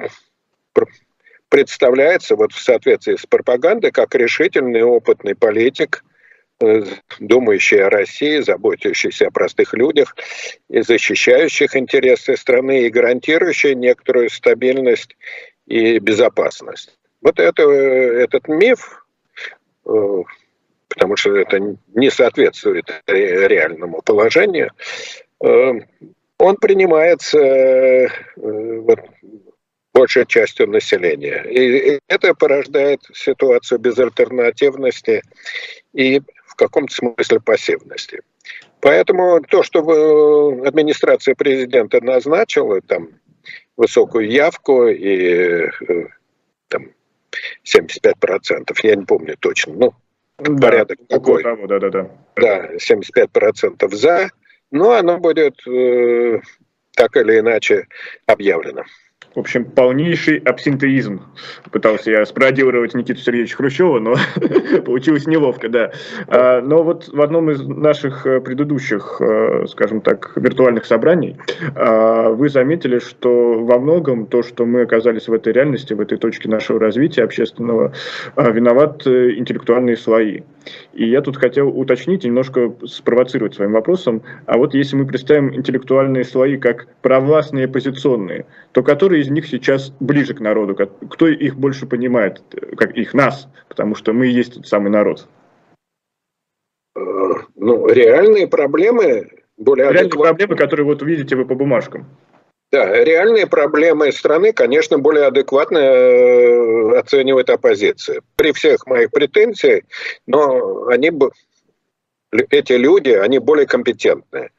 представляется 1.49 2.35
вот 2.35 2.53
в 2.53 2.61
соответствии 2.61 3.17
с 3.17 3.25
пропагандой 3.25 3.91
как 3.91 4.15
решительный, 4.15 4.83
опытный 4.83 5.35
политик, 5.35 6.05
э, 6.61 6.83
думающий 7.19 7.83
о 7.83 7.89
России, 7.89 8.39
заботящийся 8.39 9.27
о 9.27 9.31
простых 9.31 9.73
людях 9.73 10.15
и 10.69 10.81
защищающих 10.81 11.75
интересы 11.75 12.37
страны 12.37 12.83
и 12.83 12.89
гарантирующий 12.89 13.75
некоторую 13.75 14.29
стабильность 14.29 15.17
и 15.67 15.99
безопасность. 15.99 16.97
Вот 17.21 17.39
это, 17.39 17.63
этот 17.63 18.47
миф 18.47 19.05
потому 20.93 21.15
что 21.15 21.35
это 21.35 21.57
не 21.95 22.09
соответствует 22.09 22.85
реальному 23.07 24.01
положению, 24.01 24.71
э, 25.43 25.71
он 26.37 26.55
принимается 26.57 27.39
э, 27.39 28.07
вот, 28.35 28.99
большей 29.93 30.25
частью 30.25 30.67
населения. 30.67 31.43
И 31.49 31.99
это 32.07 32.33
порождает 32.33 33.01
ситуацию 33.13 33.79
безальтернативности 33.79 35.21
и 35.93 36.21
в 36.45 36.55
каком-то 36.55 36.93
смысле 36.93 37.39
пассивности. 37.39 38.21
Поэтому 38.81 39.41
то, 39.41 39.63
что 39.63 39.79
администрация 40.65 41.35
президента 41.35 42.01
назначила, 42.01 42.81
там, 42.81 43.09
высокую 43.77 44.29
явку 44.29 44.87
и 44.87 45.67
э, 45.67 46.07
там, 46.67 46.89
75%, 47.63 48.77
я 48.83 48.95
не 48.95 49.05
помню 49.05 49.37
точно, 49.39 49.73
ну, 49.73 49.93
да, 50.43 50.67
порядок 50.67 50.99
такой. 51.07 51.43
Того, 51.43 51.67
да, 51.67 51.79
да, 51.79 51.89
да. 51.89 52.09
Да, 52.35 52.75
75% 52.75 53.95
за, 53.95 54.29
но 54.71 54.91
оно 54.91 55.19
будет 55.19 55.55
э, 55.67 56.41
так 56.95 57.15
или 57.17 57.39
иначе 57.39 57.87
объявлено. 58.25 58.83
В 59.33 59.39
общем, 59.39 59.63
полнейший 59.63 60.39
абсентеизм. 60.39 61.21
Пытался 61.71 62.11
я 62.11 62.25
спародировать 62.25 62.93
Никиту 62.93 63.21
Сергеевича 63.21 63.55
Хрущева, 63.55 63.99
но 63.99 64.15
получилось 64.85 65.25
неловко, 65.25 65.69
да. 65.69 65.91
А, 66.27 66.61
но 66.61 66.83
вот 66.83 67.07
в 67.07 67.21
одном 67.21 67.49
из 67.49 67.65
наших 67.65 68.25
э, 68.25 68.41
предыдущих, 68.41 69.21
э, 69.21 69.67
скажем 69.69 70.01
так, 70.01 70.33
виртуальных 70.35 70.85
собраний 70.85 71.37
а, 71.75 72.29
вы 72.29 72.49
заметили, 72.49 72.99
что 72.99 73.63
во 73.63 73.79
многом 73.79 74.25
то, 74.25 74.43
что 74.43 74.65
мы 74.65 74.81
оказались 74.81 75.29
в 75.29 75.33
этой 75.33 75.53
реальности, 75.53 75.93
в 75.93 76.01
этой 76.01 76.17
точке 76.17 76.49
нашего 76.49 76.79
развития 76.79 77.23
общественного, 77.23 77.93
а, 78.35 78.49
виноват 78.49 79.07
э, 79.07 79.35
интеллектуальные 79.37 79.95
слои. 79.95 80.41
И 80.93 81.09
я 81.09 81.21
тут 81.21 81.37
хотел 81.37 81.69
уточнить, 81.69 82.23
немножко 82.23 82.73
спровоцировать 82.85 83.55
своим 83.55 83.71
вопросом, 83.71 84.21
а 84.45 84.57
вот 84.57 84.73
если 84.73 84.95
мы 84.95 85.05
представим 85.05 85.55
интеллектуальные 85.55 86.23
слои 86.25 86.57
как 86.57 86.87
провластные 87.01 87.65
оппозиционные, 87.65 88.45
то 88.73 88.83
которые 88.83 89.20
из 89.21 89.29
них 89.29 89.47
сейчас 89.47 89.91
ближе 89.99 90.33
к 90.33 90.39
народу, 90.39 90.75
кто 90.75 91.27
их 91.27 91.55
больше 91.55 91.85
понимает, 91.85 92.41
как 92.77 92.95
их, 92.97 93.13
нас, 93.13 93.47
потому 93.69 93.95
что 93.95 94.13
мы 94.13 94.27
и 94.27 94.31
есть 94.31 94.55
тот 94.55 94.67
самый 94.67 94.89
народ? 94.89 95.27
Э, 96.95 96.99
ну, 97.55 97.87
реальные 97.87 98.47
проблемы 98.47 99.29
более 99.57 99.91
Реальные 99.91 100.09
проблемы, 100.09 100.55
которые 100.55 100.85
вот 100.85 101.03
видите 101.03 101.35
вы 101.35 101.45
по 101.45 101.55
бумажкам. 101.55 102.07
Да, 102.71 103.03
реальные 103.03 103.47
проблемы 103.47 104.11
страны, 104.11 104.53
конечно, 104.53 104.97
более 104.97 105.25
адекватно 105.25 105.77
э, 105.77 106.97
оценивает 106.97 107.49
оппозиция. 107.49 108.21
При 108.37 108.53
всех 108.53 108.87
моих 108.87 109.11
претензиях, 109.11 109.83
но 110.25 110.87
они, 110.87 111.11
эти 112.31 112.73
люди, 112.73 113.09
они 113.09 113.39
более 113.39 113.67
компетентные 113.67 114.51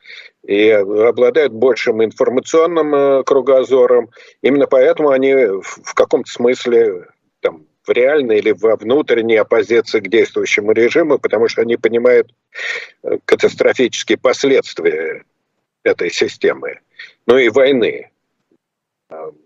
и 0.44 0.68
обладают 0.70 1.52
большим 1.52 2.04
информационным 2.04 2.94
э, 2.94 3.22
кругозором. 3.24 4.10
Именно 4.42 4.66
поэтому 4.66 5.10
они 5.10 5.34
в 5.34 5.94
каком-то 5.94 6.30
смысле 6.30 7.06
там, 7.40 7.66
в 7.86 7.90
реальной 7.90 8.38
или 8.38 8.52
во 8.52 8.76
внутренней 8.76 9.36
оппозиции 9.36 10.00
к 10.00 10.08
действующему 10.08 10.72
режиму, 10.72 11.18
потому 11.18 11.48
что 11.48 11.62
они 11.62 11.76
понимают 11.76 12.32
э, 13.02 13.18
катастрофические 13.24 14.18
последствия 14.18 15.24
этой 15.84 16.10
системы 16.10 16.80
но 17.26 17.38
и 17.38 17.48
войны. 17.48 18.10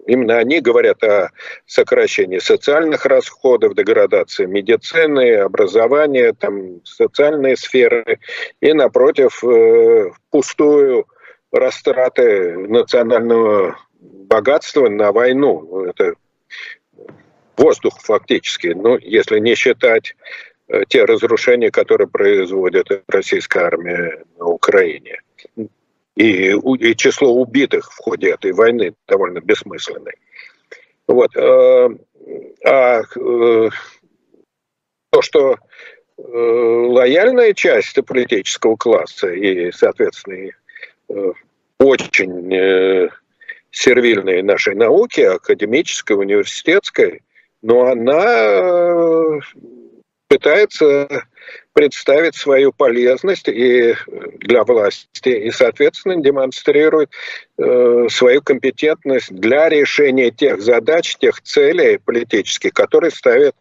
Именно 0.07 0.39
они 0.39 0.61
говорят 0.61 1.03
о 1.03 1.31
сокращении 1.67 2.39
социальных 2.39 3.07
расходов, 3.07 3.75
деградации 3.75 4.47
медицины, 4.47 5.37
образования, 5.37 6.33
там, 6.33 6.85
социальные 6.85 7.57
сферы, 7.57 8.19
и, 8.61 8.73
напротив, 8.73 9.43
э, 9.45 10.11
пустую 10.31 11.07
растраты 11.53 12.57
национального 12.69 13.79
богатства 14.01 14.89
на 14.89 15.13
войну. 15.13 15.85
Это 15.85 16.15
воздух 17.57 18.01
фактически, 18.01 18.69
ну, 18.69 18.99
если 18.99 19.39
не 19.39 19.55
считать 19.55 20.15
э, 20.69 20.83
те 20.89 21.05
разрушения, 21.05 21.71
которые 21.71 22.09
производит 22.09 22.89
российская 23.09 23.65
армия 23.65 24.25
на 24.39 24.47
Украине 24.47 25.21
и, 26.17 26.53
и 26.53 26.97
число 26.97 27.33
убитых 27.33 27.93
в 27.93 27.99
ходе 27.99 28.31
этой 28.31 28.53
войны 28.53 28.95
довольно 29.07 29.41
бессмысленное. 29.41 30.15
Вот. 31.07 31.37
Э, 31.37 31.89
а 32.65 33.03
э, 33.03 33.69
то, 35.11 35.23
что 35.23 35.53
э, 35.53 36.23
лояльная 36.23 37.53
часть 37.53 38.03
политического 38.05 38.77
класса 38.77 39.29
и, 39.29 39.71
соответственно, 39.71 40.53
очень 41.79 43.09
сервильной 43.71 44.43
нашей 44.43 44.75
науки, 44.75 45.21
академической, 45.21 46.15
университетской, 46.15 47.23
но 47.63 47.87
она 47.87 49.41
пытается 50.29 51.27
представить 51.77 52.35
свою 52.35 52.73
полезность 52.73 53.49
и 53.49 53.95
для 54.39 54.65
власти, 54.65 55.29
и, 55.29 55.51
соответственно, 55.51 56.17
демонстрирует 56.17 57.11
э, 57.59 58.07
свою 58.09 58.41
компетентность 58.41 59.31
для 59.31 59.69
решения 59.69 60.31
тех 60.31 60.63
задач, 60.63 61.17
тех 61.19 61.43
целей 61.43 61.99
политических, 61.99 62.73
которые 62.73 63.11
ставит, 63.11 63.55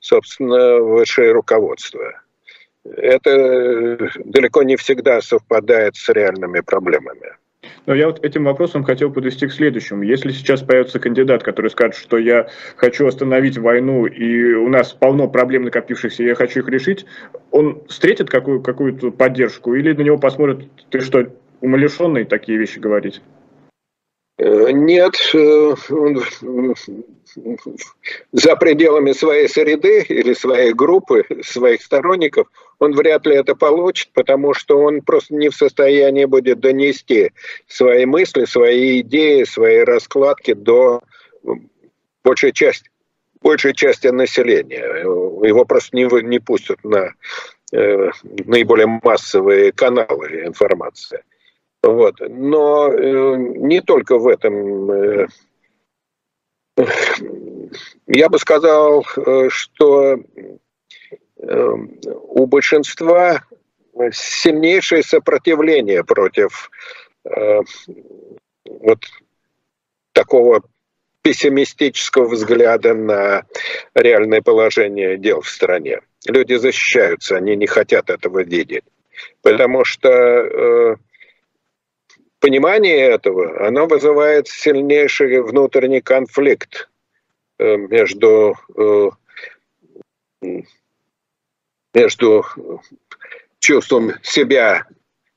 собственно, 0.00 0.78
высшее 0.78 1.32
руководство. 1.32 2.22
Это 2.96 3.98
далеко 4.24 4.62
не 4.62 4.76
всегда 4.76 5.20
совпадает 5.20 5.94
с 5.94 6.08
реальными 6.08 6.60
проблемами. 6.60 7.36
Но 7.86 7.94
я 7.94 8.06
вот 8.06 8.24
этим 8.24 8.44
вопросом 8.44 8.84
хотел 8.84 9.12
подвести 9.12 9.46
к 9.46 9.52
следующему. 9.52 10.02
Если 10.02 10.32
сейчас 10.32 10.62
появится 10.62 10.98
кандидат, 10.98 11.42
который 11.42 11.70
скажет, 11.70 11.96
что 11.96 12.18
я 12.18 12.48
хочу 12.76 13.06
остановить 13.06 13.58
войну, 13.58 14.06
и 14.06 14.52
у 14.54 14.68
нас 14.68 14.92
полно 14.92 15.28
проблем 15.28 15.64
накопившихся, 15.64 16.22
и 16.22 16.26
я 16.26 16.34
хочу 16.34 16.60
их 16.60 16.68
решить, 16.68 17.06
он 17.50 17.82
встретит 17.88 18.30
какую- 18.30 18.62
какую-то 18.62 19.10
поддержку 19.10 19.74
или 19.74 19.92
на 19.92 20.02
него 20.02 20.18
посмотрят, 20.18 20.64
ты 20.90 21.00
что, 21.00 21.26
умалишенный 21.60 22.24
такие 22.24 22.58
вещи 22.58 22.78
говорить? 22.78 23.20
Э, 24.38 24.70
нет, 24.70 25.14
э, 25.34 25.74
за 28.32 28.56
пределами 28.56 29.12
своей 29.12 29.48
среды 29.48 30.02
или 30.08 30.32
своей 30.32 30.72
группы, 30.72 31.24
своих 31.42 31.82
сторонников, 31.82 32.46
он 32.78 32.92
вряд 32.92 33.26
ли 33.26 33.34
это 33.34 33.54
получит, 33.54 34.10
потому 34.12 34.54
что 34.54 34.78
он 34.78 35.02
просто 35.02 35.34
не 35.34 35.48
в 35.48 35.54
состоянии 35.54 36.24
будет 36.24 36.60
донести 36.60 37.32
свои 37.66 38.06
мысли, 38.06 38.44
свои 38.44 39.00
идеи, 39.00 39.44
свои 39.44 39.78
раскладки 39.80 40.54
до 40.54 41.02
большей 42.22 42.52
части, 42.52 42.90
большей 43.42 43.74
части 43.74 44.08
населения. 44.08 45.02
Его 45.02 45.64
просто 45.64 45.96
не, 45.96 46.04
не 46.22 46.38
пустят 46.38 46.82
на 46.84 47.14
э, 47.72 48.10
наиболее 48.46 48.86
массовые 49.02 49.72
каналы 49.72 50.44
информации. 50.46 51.22
Вот. 51.82 52.16
Но 52.20 52.92
э, 52.92 53.36
не 53.36 53.80
только 53.80 54.18
в 54.18 54.26
этом. 54.28 54.90
Э, 54.90 55.26
я 58.06 58.28
бы 58.28 58.38
сказал, 58.38 59.04
э, 59.16 59.48
что 59.48 60.18
у 61.40 62.46
большинства 62.46 63.44
сильнейшее 64.12 65.02
сопротивление 65.02 66.04
против 66.04 66.70
э, 67.24 67.60
вот 68.64 69.04
такого 70.12 70.62
пессимистического 71.22 72.28
взгляда 72.28 72.94
на 72.94 73.44
реальное 73.94 74.40
положение 74.40 75.18
дел 75.18 75.40
в 75.40 75.48
стране. 75.48 76.00
Люди 76.26 76.54
защищаются, 76.54 77.36
они 77.36 77.56
не 77.56 77.66
хотят 77.66 78.10
этого 78.10 78.42
видеть. 78.42 78.84
Потому 79.42 79.84
что 79.84 80.08
э, 80.08 80.96
понимание 82.40 82.98
этого, 82.98 83.66
оно 83.66 83.86
вызывает 83.86 84.48
сильнейший 84.48 85.42
внутренний 85.42 86.00
конфликт 86.00 86.88
э, 87.58 87.76
между, 87.76 88.54
э, 88.76 89.10
между 91.94 92.44
чувством 93.58 94.12
себя 94.22 94.86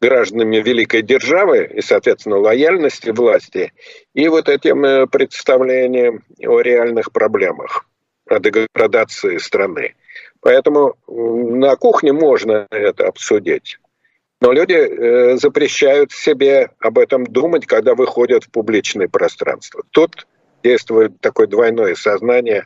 гражданами 0.01 0.57
великой 0.57 1.03
державы 1.03 1.69
и, 1.75 1.81
соответственно, 1.81 2.37
лояльности 2.37 3.11
власти, 3.11 3.71
и 4.13 4.27
вот 4.27 4.49
этим 4.49 4.83
э, 4.83 5.07
представлением 5.07 6.23
о 6.39 6.59
реальных 6.59 7.11
проблемах, 7.11 7.85
о 8.27 8.39
деградации 8.39 9.37
страны. 9.37 9.93
Поэтому 10.39 10.95
на 11.07 11.75
кухне 11.75 12.13
можно 12.13 12.67
это 12.71 13.07
обсудить. 13.07 13.77
Но 14.41 14.51
люди 14.51 14.73
э, 14.73 15.37
запрещают 15.37 16.11
себе 16.11 16.71
об 16.79 16.97
этом 16.97 17.25
думать, 17.25 17.67
когда 17.67 17.93
выходят 17.93 18.45
в 18.45 18.49
публичное 18.49 19.07
пространство. 19.07 19.83
Тут 19.91 20.25
действует 20.63 21.21
такое 21.21 21.45
двойное 21.45 21.93
сознание 21.93 22.65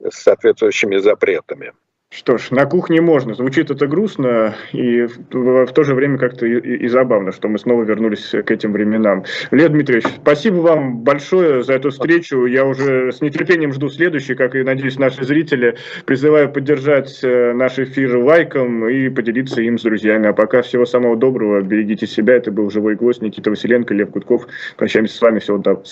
с 0.00 0.22
соответствующими 0.22 0.96
запретами. 0.96 1.72
Что 2.14 2.36
ж, 2.36 2.50
на 2.50 2.66
кухне 2.66 3.00
можно. 3.00 3.32
Звучит 3.32 3.70
это 3.70 3.86
грустно 3.86 4.54
и 4.72 5.06
в, 5.06 5.64
в 5.64 5.72
то 5.72 5.82
же 5.82 5.94
время 5.94 6.18
как-то 6.18 6.44
и, 6.44 6.58
и 6.58 6.86
забавно, 6.86 7.32
что 7.32 7.48
мы 7.48 7.58
снова 7.58 7.84
вернулись 7.84 8.28
к 8.28 8.50
этим 8.50 8.72
временам. 8.72 9.24
Лев 9.50 9.70
Дмитриевич, 9.70 10.04
спасибо 10.20 10.56
вам 10.56 10.98
большое 10.98 11.62
за 11.62 11.72
эту 11.72 11.88
встречу. 11.88 12.44
Я 12.44 12.66
уже 12.66 13.12
с 13.12 13.22
нетерпением 13.22 13.72
жду 13.72 13.88
следующий, 13.88 14.34
как 14.34 14.54
и, 14.54 14.62
надеюсь, 14.62 14.98
наши 14.98 15.24
зрители. 15.24 15.78
Призываю 16.04 16.52
поддержать 16.52 17.18
э, 17.22 17.54
наш 17.54 17.78
эфир 17.78 18.18
лайком 18.18 18.86
и 18.90 19.08
поделиться 19.08 19.62
им 19.62 19.78
с 19.78 19.82
друзьями. 19.82 20.28
А 20.28 20.34
пока 20.34 20.60
всего 20.60 20.84
самого 20.84 21.16
доброго. 21.16 21.62
Берегите 21.62 22.06
себя. 22.06 22.34
Это 22.34 22.52
был 22.52 22.70
«Живой 22.70 22.94
гвоздь» 22.94 23.22
Никита 23.22 23.48
Василенко, 23.48 23.94
Лев 23.94 24.10
Гудков. 24.10 24.46
Прощаемся 24.76 25.16
с 25.16 25.20
вами. 25.22 25.38
Всего 25.38 25.62
самого 25.62 25.82